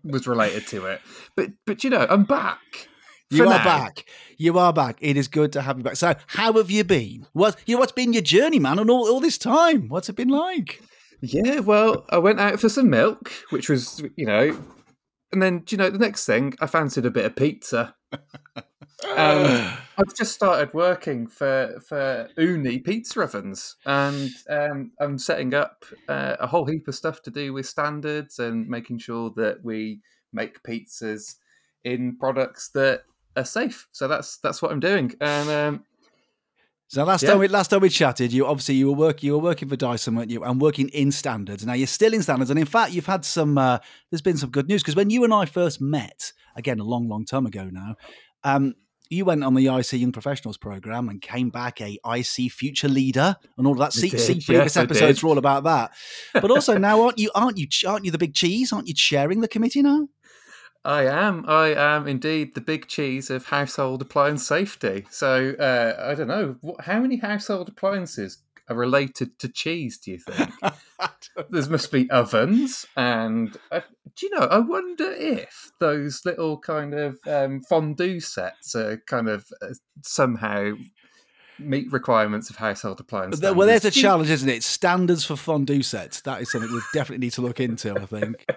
[0.05, 1.01] was related to it.
[1.37, 2.89] But but you know, I'm back.
[3.31, 3.65] You are now.
[3.65, 4.07] back.
[4.39, 4.97] You are back.
[5.01, 5.97] It is good to have you back.
[5.97, 7.27] So, how have you been?
[7.35, 7.81] What you know?
[7.81, 8.79] What's been your journey, man?
[8.79, 10.83] And all, all this time, what's it been like?
[11.21, 14.57] Yeah, well, I went out for some milk, which was, you know,
[15.33, 17.95] and then, do you know, the next thing, I fancied a bit of pizza.
[18.13, 18.19] and
[19.17, 25.85] um, I've just started working for for Ooni pizza ovens, and um, I'm setting up
[26.09, 30.01] uh, a whole heap of stuff to do with standards and making sure that we
[30.33, 31.35] make pizzas
[31.83, 33.03] in products that
[33.37, 33.89] are safe.
[33.91, 35.85] So that's that's what I'm doing, and um,
[36.91, 37.31] So last Yeah.
[37.31, 39.77] time we last time we chatted, you obviously you were working you were working for
[39.77, 40.43] Dyson, weren't you?
[40.43, 41.67] And working in standards.
[41.67, 43.59] Now you're still in standards, and in fact you've had some.
[43.59, 43.79] Uh,
[44.11, 47.07] there's been some good news because when you and I first met, again a long,
[47.09, 47.97] long time ago now,
[48.43, 48.75] um,
[49.11, 53.37] you went on the IEC Young Professionals program and came back a IEC future leader
[53.57, 53.93] and all of that.
[53.93, 55.93] See, did, see previous yes, episodes are all about that.
[56.35, 58.73] But also now aren't you aren't you aren't you the big cheese?
[58.73, 60.09] Aren't you chairing the committee now?
[60.85, 61.45] I am.
[61.49, 65.07] I am indeed the big cheese of household appliance safety.
[65.11, 69.99] So uh, I don't know how many household appliances are related to cheese.
[69.99, 70.51] Do you think
[71.51, 72.87] there must be ovens?
[72.97, 73.81] And uh,
[74.17, 74.47] do you know?
[74.47, 79.69] I wonder if those little kind of um, fondue sets are kind of uh,
[80.03, 80.73] somehow
[81.59, 83.41] meet requirements of household appliances.
[83.41, 83.91] Well, there's a.
[83.91, 84.63] Do challenge, isn't it?
[84.63, 86.21] Standards for fondue sets.
[86.23, 87.97] That is something we definitely need to look into.
[87.97, 88.47] I think.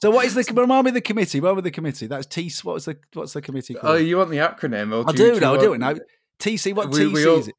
[0.00, 1.40] So, what is the remind me the committee?
[1.40, 2.06] Where were the committee?
[2.06, 2.52] That's T.
[2.62, 3.94] What's the what's the committee called?
[3.94, 4.92] Oh, you want the acronym?
[4.92, 5.54] Or I do, you- do know.
[5.54, 5.98] I do want- know.
[6.38, 6.74] TC.
[6.74, 7.54] What we, TC we all, is it?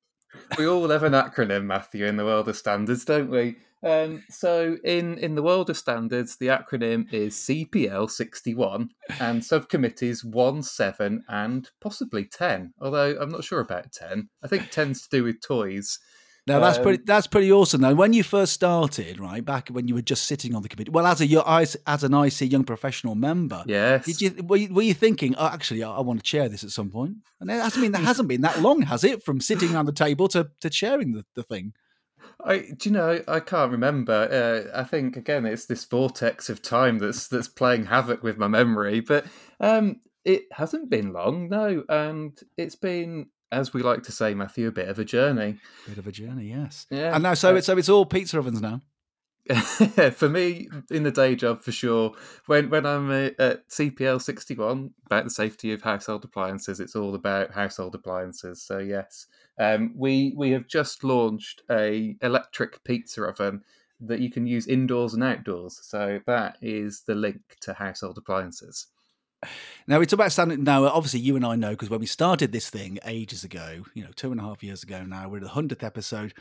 [0.58, 3.58] We all have an acronym, Matthew, in the world of standards, don't we?
[3.84, 10.24] Um, so, in, in the world of standards, the acronym is CPL 61 and subcommittees
[10.26, 12.74] 1, 7, and possibly 10.
[12.82, 14.30] Although I'm not sure about 10.
[14.44, 16.00] I think 10's to do with toys.
[16.48, 17.04] Now that's Um, pretty.
[17.04, 17.82] That's pretty awesome.
[17.82, 20.92] Now, when you first started, right back when you were just sitting on the committee,
[20.92, 24.06] well, as a as as an IEC young professional member, Yes.
[24.06, 26.64] did you were you, were you thinking, oh, actually, I, I want to chair this
[26.64, 27.16] at some point?
[27.40, 29.24] And it hasn't been that hasn't been that long, has it?
[29.24, 31.74] From sitting around the table to to chairing the, the thing.
[32.44, 34.14] I do you know I can't remember.
[34.74, 38.48] Uh, I think again it's this vortex of time that's that's playing havoc with my
[38.48, 39.00] memory.
[39.00, 39.26] But
[39.60, 44.68] um, it hasn't been long, no, and it's been, as we like to say, Matthew,
[44.68, 45.58] a bit of a journey.
[45.88, 46.86] Bit of a journey, yes.
[46.90, 47.14] Yeah.
[47.14, 48.82] And now, so Uh, it's so it's all pizza ovens now.
[50.14, 52.14] for me, in the day job, for sure.
[52.48, 56.96] When when I'm uh, at CPL sixty one about the safety of household appliances, it's
[56.96, 58.64] all about household appliances.
[58.64, 59.28] So yes,
[59.60, 63.62] um, we we have just launched a electric pizza oven
[64.02, 65.80] that you can use indoors and outdoors.
[65.84, 68.88] So that is the link to household appliances.
[69.88, 70.64] Now it's about standing.
[70.64, 74.04] Now, obviously, you and I know because when we started this thing ages ago, you
[74.04, 76.34] know, two and a half years ago now, we're at the hundredth episode.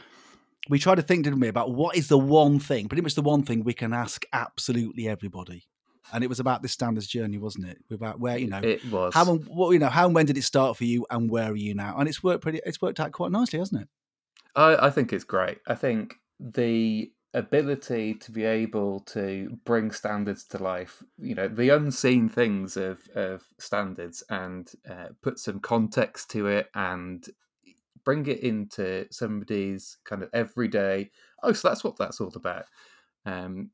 [0.71, 3.23] We tried to think, didn't we, about what is the one thing, pretty much the
[3.23, 5.67] one thing we can ask absolutely everybody,
[6.11, 7.77] and it was about this standards journey, wasn't it?
[7.91, 9.13] About where you know It was.
[9.13, 11.53] how and what you know how and when did it start for you, and where
[11.53, 11.97] are you now?
[11.99, 12.61] And it's worked pretty.
[12.65, 13.89] It's worked out quite nicely, hasn't it?
[14.57, 15.59] I, I think it's great.
[15.67, 21.69] I think the ability to be able to bring standards to life, you know, the
[21.71, 27.27] unseen things of, of standards and uh, put some context to it and
[28.05, 31.11] bring it into somebody's kind of everyday.
[31.43, 32.67] Oh, so that's what that's all about.
[33.27, 33.71] Um,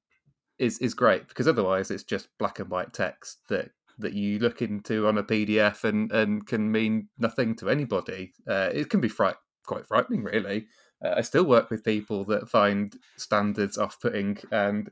[0.59, 4.63] is is great because otherwise it's just black and white text that that you look
[4.63, 8.33] into on a PDF and and can mean nothing to anybody.
[8.49, 10.67] Uh, it can be fright quite frightening, really.
[11.05, 14.91] Uh, I still work with people that find standards off-putting, and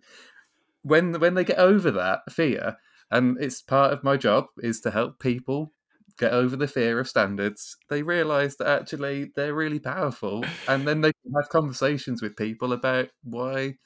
[0.82, 2.76] when when they get over that fear,
[3.10, 5.72] and it's part of my job is to help people
[6.18, 7.76] get over the fear of standards.
[7.88, 13.08] They realise that actually they're really powerful, and then they have conversations with people about
[13.22, 13.76] why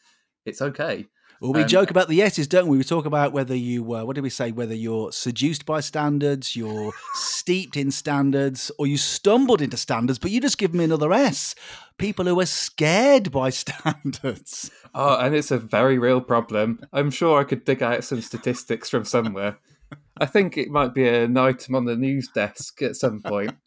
[0.45, 1.07] it's okay.
[1.43, 2.79] Well, we Um, joke about the yeses, don't we?
[2.79, 4.53] We talk about whether you, uh, what did we say?
[4.53, 10.31] Whether you're seduced by standards, you're steeped in standards, or you stumbled into standards, but
[10.31, 11.57] you just give me another S.
[11.99, 14.71] People who are scared by standards.
[14.95, 16.79] Oh, and it's a very real problem.
[16.93, 19.59] I'm sure I could dig out some statistics from somewhere.
[20.19, 23.57] I think it might be an item on the news desk at some point.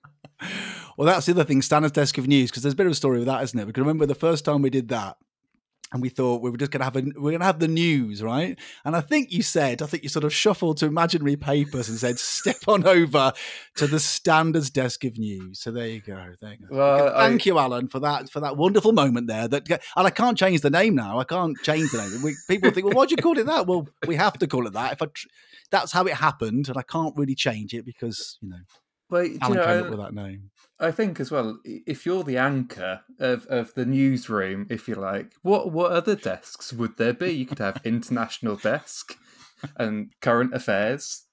[0.97, 2.95] Well, that's the other thing, Standards Desk of News, because there's a bit of a
[2.95, 3.65] story with that, isn't it?
[3.65, 5.17] Because remember the first time we did that,
[5.95, 7.69] and we thought we were just going to have a, we're going to have the
[7.69, 8.60] news, right?
[8.84, 11.97] And I think you said, I think you sort of shuffled to imaginary papers and
[11.97, 13.31] said, step on over
[13.77, 15.62] to the Standards Desk of News.
[15.62, 16.34] So there you go.
[16.41, 16.75] There you go.
[16.75, 19.47] Well, Thank I- you, Alan, for that for that wonderful moment there.
[19.47, 21.17] That and I can't change the name now.
[21.17, 22.21] I can't change the name.
[22.21, 23.65] We, people think, well, why'd you call it that?
[23.65, 24.91] Well, we have to call it that.
[24.91, 25.27] If I, tr-
[25.71, 28.58] that's how it happened, and I can't really change it because you know
[29.10, 30.51] Well, do you Alan know, came I- up with that name.
[30.79, 35.33] I think as well, if you're the anchor of, of the newsroom, if you like,
[35.41, 37.31] what what other desks would there be?
[37.31, 39.17] You could have international desk
[39.77, 41.23] and current affairs.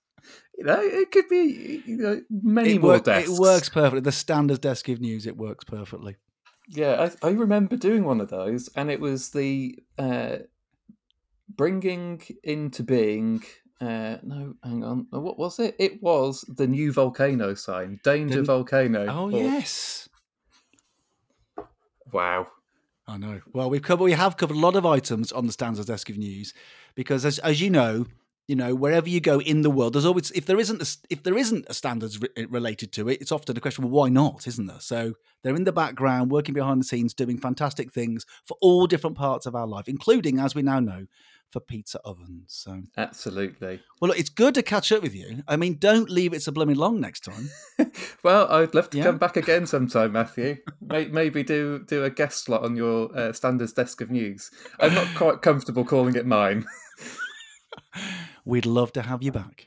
[0.57, 3.31] You know, it could be you know, many it, more work- desks.
[3.31, 4.00] it works perfectly.
[4.00, 6.16] The Standards Desk of News, it works perfectly.
[6.68, 10.37] Yeah, I, I remember doing one of those, and it was the uh,
[11.48, 13.42] bringing into being.
[13.83, 15.07] Uh, no, hang on.
[15.12, 15.75] Uh, What was it?
[15.81, 19.07] It was the new volcano sign, danger The- volcano.
[19.09, 20.09] Oh Or- yes.
[22.12, 22.47] Wow.
[23.07, 23.40] I know.
[23.53, 26.16] Well, we've covered we have covered a lot of items on the Standards Desk of
[26.18, 26.55] News
[26.95, 28.07] because, as as you know,
[28.47, 31.23] you know wherever you go in the world, there's always if there isn't a, if
[31.25, 33.83] there isn't a standards re- related to it, it's often a question.
[33.85, 34.47] Well, why not?
[34.47, 34.81] Isn't there?
[34.81, 39.16] So they're in the background, working behind the scenes, doing fantastic things for all different
[39.16, 41.07] parts of our life, including, as we now know,
[41.53, 42.45] for pizza ovens.
[42.49, 43.81] So Absolutely.
[44.01, 45.43] well, look, it's good to catch up with you.
[45.47, 47.51] I mean, don't leave it so blooming long next time.
[48.25, 49.05] Well, I'd love to Yeah.
[49.05, 50.59] come back again sometime, Matthew.
[50.81, 54.51] Maybe do do a guest slot on your uh, standards desk of news.
[54.81, 56.65] I'm not quite comfortable calling it mine.
[58.45, 59.67] We'd love to have you back.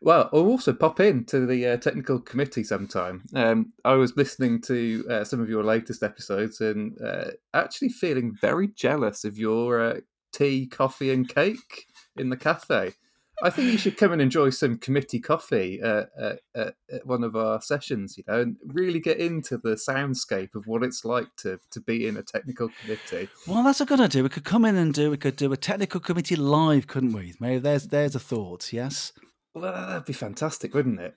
[0.00, 3.24] Well, I'll also pop in to the uh, technical committee sometime.
[3.34, 8.36] Um, I was listening to uh, some of your latest episodes and uh, actually feeling
[8.40, 10.00] very jealous of your uh,
[10.32, 11.86] tea, coffee, and cake
[12.16, 12.94] in the cafe.
[13.40, 17.22] I think you should come and enjoy some committee coffee uh, uh, uh, at one
[17.22, 21.28] of our sessions, you know, and really get into the soundscape of what it's like
[21.36, 23.28] to, to be in a technical committee.
[23.46, 24.24] Well, that's a good idea.
[24.24, 25.10] We could come in and do.
[25.12, 27.34] We could do a technical committee live, couldn't we?
[27.38, 28.72] Maybe there's there's a thought.
[28.72, 29.12] Yes.
[29.54, 31.14] Well, that'd be fantastic, wouldn't it?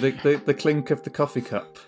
[0.00, 1.78] The, the, the clink of the coffee cup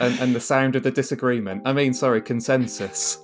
[0.00, 1.62] and, and the sound of the disagreement.
[1.64, 3.18] I mean, sorry, consensus.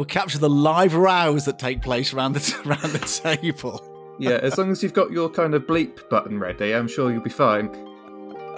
[0.00, 3.84] We'll capture the live rows that take place around the around the table.
[4.18, 7.20] Yeah, as long as you've got your kind of bleep button ready, I'm sure you'll
[7.20, 7.68] be fine.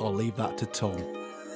[0.00, 0.96] I'll leave that to Tom.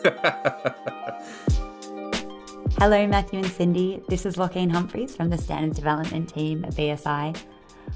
[2.80, 4.02] Hello, Matthew and Cindy.
[4.08, 7.40] This is Lockie Humphreys from the Standards Development Team at BSI.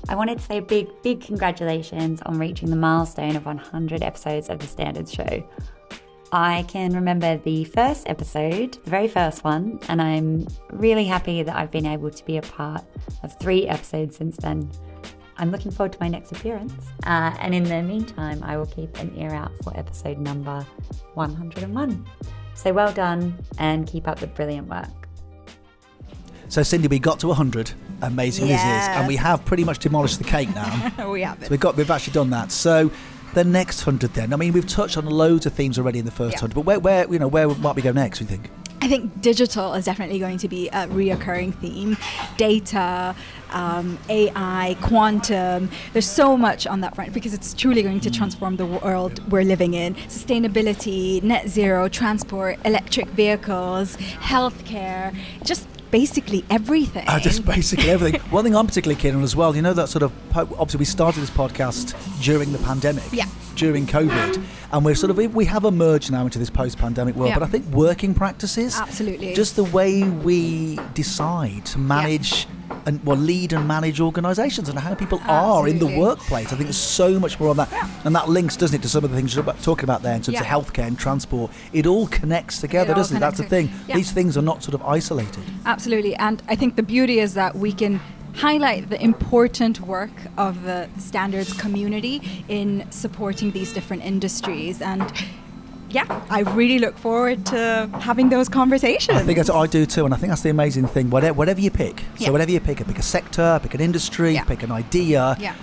[0.09, 4.49] I wanted to say a big, big congratulations on reaching the milestone of 100 episodes
[4.49, 5.45] of the Standards Show.
[6.33, 11.57] I can remember the first episode, the very first one, and I'm really happy that
[11.57, 12.85] I've been able to be a part
[13.23, 14.71] of three episodes since then.
[15.39, 16.73] I'm looking forward to my next appearance.
[17.05, 20.67] Uh, and in the meantime, I will keep an ear out for episode number
[21.15, 22.07] 101.
[22.55, 24.89] So well done and keep up the brilliant work.
[26.49, 27.73] So Cindy, we got to 100.
[28.03, 31.11] Amazing is, and we have pretty much demolished the cake now.
[31.11, 31.51] we have so it.
[31.51, 32.53] we've got we've actually done that.
[32.53, 32.91] So
[33.37, 34.33] the next hundred, then.
[34.33, 36.41] I mean, we've touched on loads of themes already in the first Yeah.
[36.41, 38.19] hundred, but where where you know where might we go next?
[38.19, 38.51] We think.
[38.81, 41.97] I think digital is definitely going to be a reoccurring theme.
[42.37, 43.15] Data,
[43.51, 45.71] um, AI, quantum.
[45.93, 49.45] There's so much on that front because it's truly going to transform the world we're
[49.45, 49.95] living in.
[50.09, 53.97] Sustainability, net zero, transport, electric vehicles,
[54.31, 57.07] healthcare, just basically everything.
[57.09, 58.21] Uh, just basically everything.
[58.31, 60.85] One thing I'm particularly keen on as well, you know, that sort of obviously we
[60.85, 63.27] started this podcast during the pandemic, Yeah.
[63.55, 67.31] during COVID, and we're sort of we have emerged now into this post-pandemic world.
[67.31, 67.39] Yeah.
[67.39, 69.35] But I think working practices, Absolutely.
[69.35, 72.47] just the way we decide to manage
[72.87, 76.47] and well lead and manage organisations and how people are in the workplace.
[76.47, 77.73] I think there's so much more on that,
[78.05, 80.23] and that links, doesn't it, to some of the things you're talking about there in
[80.23, 80.41] terms Yeah.
[80.41, 81.51] of healthcare and transport.
[81.73, 83.21] It all connects together, all doesn't it?
[83.21, 83.71] That's the thing.
[83.89, 83.97] yeah.
[83.97, 85.43] These things are not sort of isolated.
[85.65, 86.15] Absolutely.
[86.17, 88.01] And I think the beauty is that we can
[88.35, 94.83] highlight the important work of the standards community in supporting these different industries.
[94.83, 95.11] And
[95.91, 99.17] yeah, I really look forward to having those conversations.
[99.19, 101.11] I think that's, what I do too, and I think that's the amazing thing.
[101.11, 102.27] Whatever, whatever you pick, Yeah.
[102.27, 105.37] so whatever you pick, pick a sector, pick an industry, pick an idea.
[105.39, 105.55] Yeah.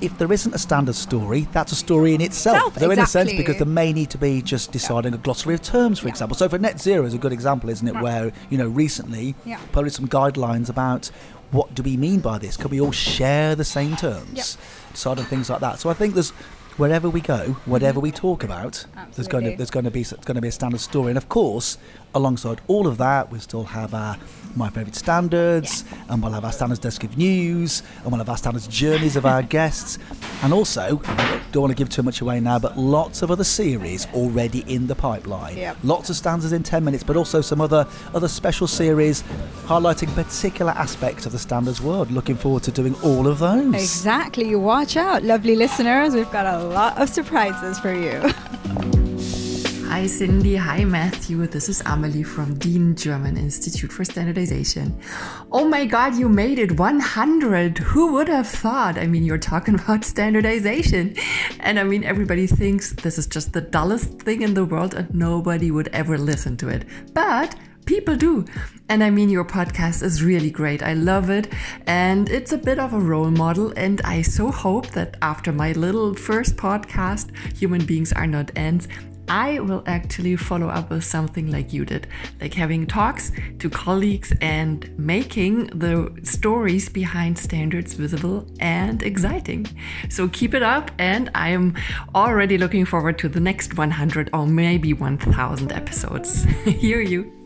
[0.00, 2.58] If there isn't a standard story, that's a story in itself.
[2.58, 5.54] Self, so in a sense, because there may need to be just deciding a glossary
[5.54, 6.36] of terms, for example.
[6.36, 7.94] So for net zero is a good example, isn't it?
[7.94, 8.02] Right.
[8.02, 9.58] Where you know recently Yeah.
[9.72, 11.10] published some guidelines about
[11.52, 12.56] what do we mean by this?
[12.56, 14.58] Can we all share the same terms?
[14.92, 15.78] Decide on things like that.
[15.78, 16.32] So I think there's
[16.76, 19.56] wherever we go, whatever we talk about, there's going to.
[19.56, 21.78] There's going to be going to be a standard story, and of course,
[22.14, 24.16] alongside all of that, we still have our
[24.56, 28.36] my favourite standards, and we'll have our standards desk of news, and we'll have our
[28.36, 29.98] standards journeys of our guests,
[30.42, 31.00] and also
[31.52, 34.86] don't want to give too much away now, but lots of other series already in
[34.86, 35.56] the pipeline.
[35.56, 35.76] Yep.
[35.84, 39.22] Lots of standards in ten minutes, but also some other other special series
[39.64, 42.10] highlighting particular aspects of the standards world.
[42.10, 43.74] Looking forward to doing all of those.
[43.74, 44.54] Exactly.
[44.54, 46.14] Watch out, lovely listeners.
[46.14, 48.32] We've got a lot of surprises for you.
[49.94, 51.46] Hi Cindy, hi Matthew.
[51.46, 54.98] This is Amelie from DIN German Institute for Standardization.
[55.52, 57.78] Oh my god, you made it 100.
[57.78, 58.98] Who would have thought?
[58.98, 61.14] I mean, you're talking about standardization.
[61.60, 65.14] And I mean, everybody thinks this is just the dullest thing in the world and
[65.14, 66.86] nobody would ever listen to it.
[67.12, 67.54] But
[67.86, 68.46] people do.
[68.88, 70.82] And I mean, your podcast is really great.
[70.82, 71.52] I love it.
[71.86, 73.72] And it's a bit of a role model.
[73.76, 78.88] And I so hope that after my little first podcast, Human Beings Are Not Ends,
[79.28, 82.06] I will actually follow up with something like you did,
[82.40, 89.66] like having talks to colleagues and making the stories behind standards visible and exciting.
[90.08, 91.74] So keep it up, and I am
[92.14, 96.44] already looking forward to the next 100 or maybe 1000 episodes.
[96.64, 97.43] Hear you.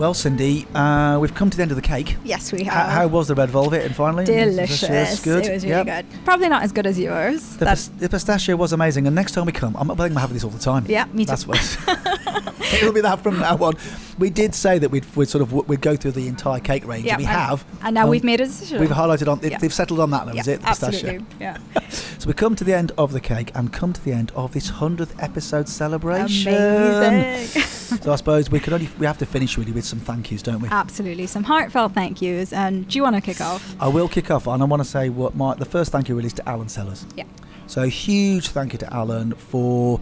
[0.00, 2.16] Well, Cindy, uh, we've come to the end of the cake.
[2.24, 2.88] Yes, we have.
[2.90, 3.84] how was the red velvet?
[3.84, 4.80] And finally, Delicious.
[4.88, 5.44] Yes, good.
[5.44, 6.08] It was really Yep.
[6.08, 6.24] good.
[6.24, 7.42] Probably not as good as yours.
[7.58, 10.12] The, That's pis- the pistachio was amazing, and next time we come, I'm, I think
[10.12, 10.86] I'm having this all the time.
[10.88, 11.32] Yeah, me too.
[11.32, 11.58] That's what
[12.74, 13.74] it'll be that from now on.
[14.18, 17.04] We did say that we'd, we'd sort of we'd go through the entire cake range,
[17.06, 17.64] Yeah, and we and- have.
[17.82, 18.80] and now Um, we've made a decision.
[18.80, 19.40] We've highlighted on.
[19.42, 19.58] Yeah.
[19.58, 20.60] They've settled on that now, is it?
[20.60, 21.10] The pistachio.
[21.10, 21.26] absolutely.
[21.40, 21.58] Yeah.
[22.20, 24.52] So we come to the end of the cake and come to the end of
[24.52, 26.52] this hundredth episode celebration.
[26.52, 27.62] Amazing.
[28.02, 30.42] so I suppose we could only we have to finish really with some thank yous,
[30.42, 30.68] don't we?
[30.68, 31.26] Absolutely.
[31.26, 32.52] Some heartfelt thank yous.
[32.52, 33.74] And do you want to kick off?
[33.80, 36.14] I will kick off, and I want to say what my the first thank you
[36.14, 37.06] really is to Alan Sellers.
[37.16, 37.24] Yeah.
[37.66, 39.98] So huge thank you to Alan for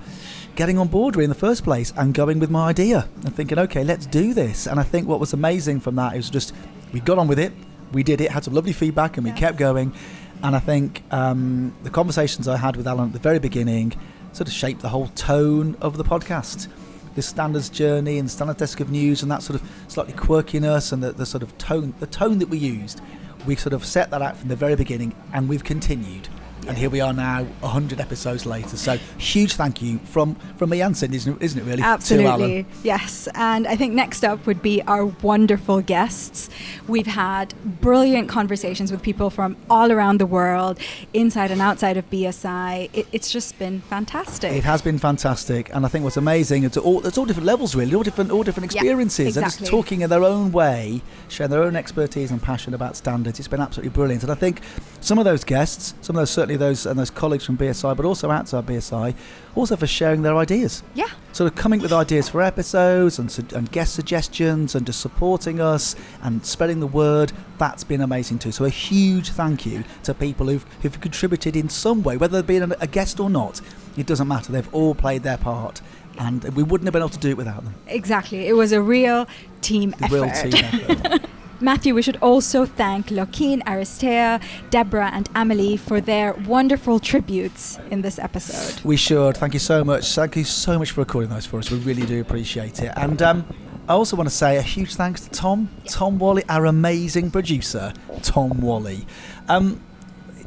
[0.58, 3.60] getting on board really in the first place and going with my idea and thinking,
[3.60, 4.66] okay, let's do this.
[4.66, 6.52] And I think what was amazing from that is just
[6.92, 7.52] we got on with it,
[7.92, 9.94] we did it, had some lovely feedback, and we kept going.
[10.42, 13.94] And I think um, the conversations I had with Alan at the very beginning
[14.32, 16.66] sort of shaped the whole tone of the podcast.
[17.14, 21.00] The standards journey and standard desk of news and that sort of slightly quirkiness and
[21.00, 23.00] the, the sort of tone, the tone that we used,
[23.46, 26.28] we sort of set that out from the very beginning, and we've continued.
[26.66, 28.76] And here we are now, 100 episodes later.
[28.76, 31.82] So huge thank you from from me and Cindy, isn't it, isn't it really?
[31.82, 32.66] Absolutely.
[32.82, 33.28] Yes.
[33.34, 36.50] And I think next up would be our wonderful guests.
[36.86, 40.78] We've had brilliant conversations with people from all around the world,
[41.14, 42.90] inside and outside of BSI.
[42.92, 44.52] It, it's just been fantastic.
[44.52, 47.74] It has been fantastic, and I think what's amazing it's all it's all different levels
[47.74, 49.64] really, all different all different Yeah, experiences, and exactly.
[49.64, 53.38] it's talking in their own way, sharing their own expertise and passion about standards.
[53.38, 54.60] It's been absolutely brilliant, and I think
[55.00, 58.06] some of those guests, some of those certainly those and those colleagues from BSI, but
[58.06, 59.14] also outside BSI,
[59.54, 60.82] also for sharing their ideas.
[60.94, 61.08] Yeah.
[61.32, 65.60] Sort of coming with ideas for episodes and, su- and guest suggestions and just supporting
[65.60, 67.32] us and spreading the word.
[67.58, 68.52] That's been amazing too.
[68.52, 72.60] So a huge thank you to people who've, who've contributed in some way, whether they've
[72.60, 73.60] been a guest or not.
[73.96, 74.52] It doesn't matter.
[74.52, 75.80] They've all played their part,
[76.18, 77.74] and we wouldn't have been able to do it without them.
[77.88, 78.46] Exactly.
[78.46, 79.26] It was a real
[79.60, 80.14] team The effort.
[80.14, 81.22] real team effort.
[81.60, 84.40] Matthew, we should also thank Lokeen, Aristea,
[84.70, 88.80] Deborah, and Amelie for their wonderful tributes in this episode.
[88.84, 89.36] We should.
[89.36, 90.14] Thank you so much.
[90.14, 91.70] Thank you so much for recording those for us.
[91.70, 92.92] We really do appreciate it.
[92.96, 93.44] And um,
[93.88, 97.92] I also want to say a huge thanks to Tom, Tom Whalley, our amazing producer,
[98.22, 99.04] Tom Whalley.
[99.48, 99.80] Um,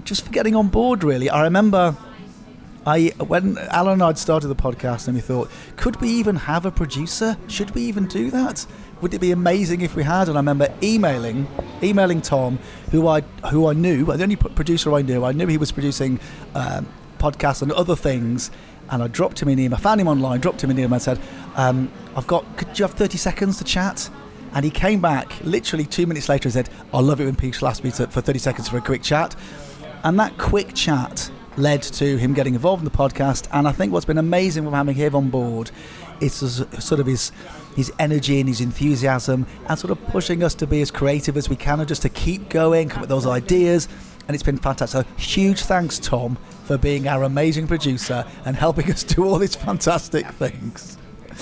[0.06, 1.30] just for getting on board, really.
[1.30, 1.96] I remember.
[2.84, 6.66] I when Alan and I'd started the podcast and we thought, could we even have
[6.66, 7.38] a producer?
[7.48, 8.66] Should we even do that?
[9.02, 10.28] Would it be amazing if we had?
[10.28, 11.48] And I remember emailing,
[11.82, 12.60] emailing Tom,
[12.92, 15.24] who I who I knew, the only producer I knew.
[15.26, 16.20] I knew he was producing
[16.54, 16.88] um,
[17.18, 18.52] podcasts and other things.
[18.90, 19.78] And I dropped him an email.
[19.78, 21.20] I found him online, dropped him an email, and said,
[21.56, 22.46] um, "I've got.
[22.58, 24.10] Could you have thirty seconds to chat?"
[24.54, 27.68] And he came back literally two minutes later and said, I love it when people
[27.68, 29.36] ask me to, for 30 seconds for a quick chat.
[30.04, 33.48] And that quick chat led to him getting involved in the podcast.
[33.54, 35.72] And I think what's been amazing with having him on board
[36.20, 36.34] is
[36.80, 37.32] sort of his
[37.76, 41.50] his energy and his enthusiasm and sort of pushing us to be as creative as
[41.50, 43.88] we can and just to keep going, come up with those ideas.
[44.28, 45.06] And it's been fantastic.
[45.06, 49.56] So huge thanks, Tom, for being our amazing producer and helping us do all these
[49.56, 50.98] fantastic things.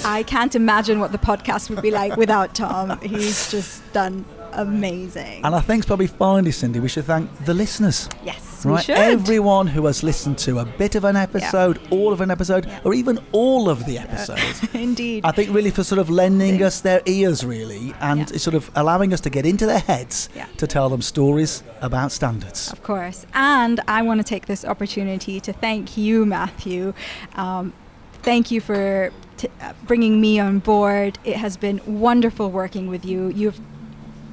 [0.06, 3.00] I can't imagine what the podcast would be like without Tom.
[3.02, 5.44] He's just done amazing.
[5.44, 8.08] And I think probably finally, Cindy, we should thank the listeners.
[8.24, 8.78] Yes, right?
[8.78, 8.98] we should.
[8.98, 11.88] Everyone who has listened to a bit of an episode, yeah.
[11.92, 12.80] all of an episode, yeah.
[12.84, 14.62] or even all of the episodes.
[14.74, 15.26] Indeed.
[15.26, 19.14] I think really for sort of lending us their ears, really, and sort of allowing
[19.14, 22.72] us to get into their heads to tell them stories about standards.
[22.72, 23.26] Of course.
[23.34, 26.94] And I want to take this opportunity to thank you, Matthew.
[27.36, 27.74] Um,
[28.22, 31.18] thank you for t- uh, bringing me on board.
[31.24, 33.30] It has been wonderful working with you.
[33.30, 33.60] You've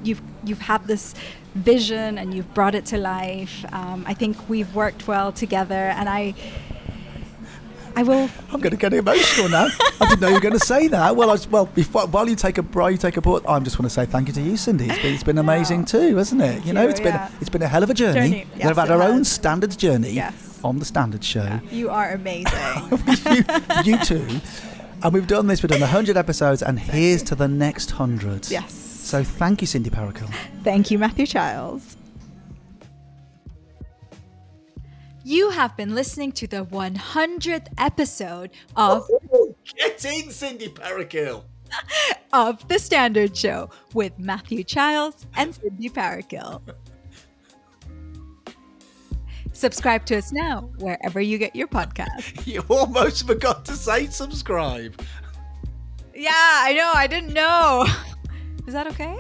[0.03, 1.15] you've you've had this
[1.57, 3.65] vision and you've brought it to life.
[3.73, 6.35] Um, I think we've worked well together, and I.
[7.99, 8.29] I will.
[8.53, 9.69] I'm going to get emotional now.
[10.03, 11.17] I didn't know you were going to say that.
[11.17, 13.59] Well, I was, well, before, while you take a while you take a pause, I
[13.61, 14.85] just want to say thank you to you, Cindy.
[14.85, 16.45] It's been, it's been amazing too, hasn't it?
[16.47, 17.29] Thank you know, you, it's yeah.
[17.29, 18.29] been it's been a hell of a journey.
[18.29, 18.47] journey.
[18.55, 20.61] We've had it our own standards journey Yes.
[20.63, 21.59] on the standards show.
[21.71, 22.53] You are amazing.
[23.33, 23.45] you,
[23.93, 24.41] you two.
[25.03, 28.51] And we've done this, we've done 100 episodes, and here's to the next 100.
[28.51, 28.86] Yes.
[29.07, 30.29] So thank you, Cindy Parokkil.
[30.65, 31.97] Thank you, Matthew Childs.
[35.23, 41.45] You have been listening to the 100th episode of oh, oh, Get in, Cindy Parokkil.
[42.33, 46.61] of The Standard Show with Matthew Childs and Cindy Parokkil.
[49.53, 52.45] Subscribe to us now wherever you get your podcast.
[52.45, 55.01] You almost forgot to say subscribe.
[56.13, 56.91] Yeah, I know.
[56.93, 57.87] I didn't know.
[58.67, 59.17] Is that okay?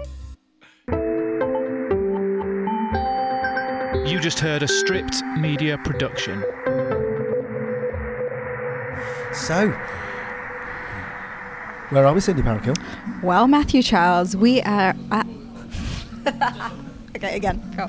[4.10, 6.42] You just heard a stripped media production.
[9.32, 9.68] So,
[11.90, 12.76] where are we, Cindy Parokkil?
[13.22, 14.96] Well, Matthew Charles, we are.
[15.12, 15.26] At
[17.16, 17.88] okay, again, go.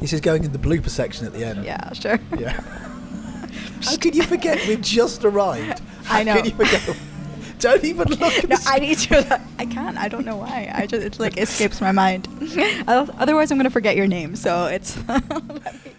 [0.00, 1.64] This is going in the blooper section at the end.
[1.64, 2.20] Yeah, sure.
[2.38, 2.52] Yeah.
[3.82, 5.80] How could you forget we've just arrived?
[6.04, 6.42] How I know.
[7.60, 8.08] Can you forget?
[8.08, 9.40] Don't even look at No, I need to.
[9.58, 9.96] I can't.
[9.98, 10.70] I don't know why.
[10.74, 12.28] I just it's like escapes my mind.
[12.88, 14.36] Otherwise, I'm gonna forget your name.
[14.36, 14.96] So it's.
[15.08, 15.92] let me-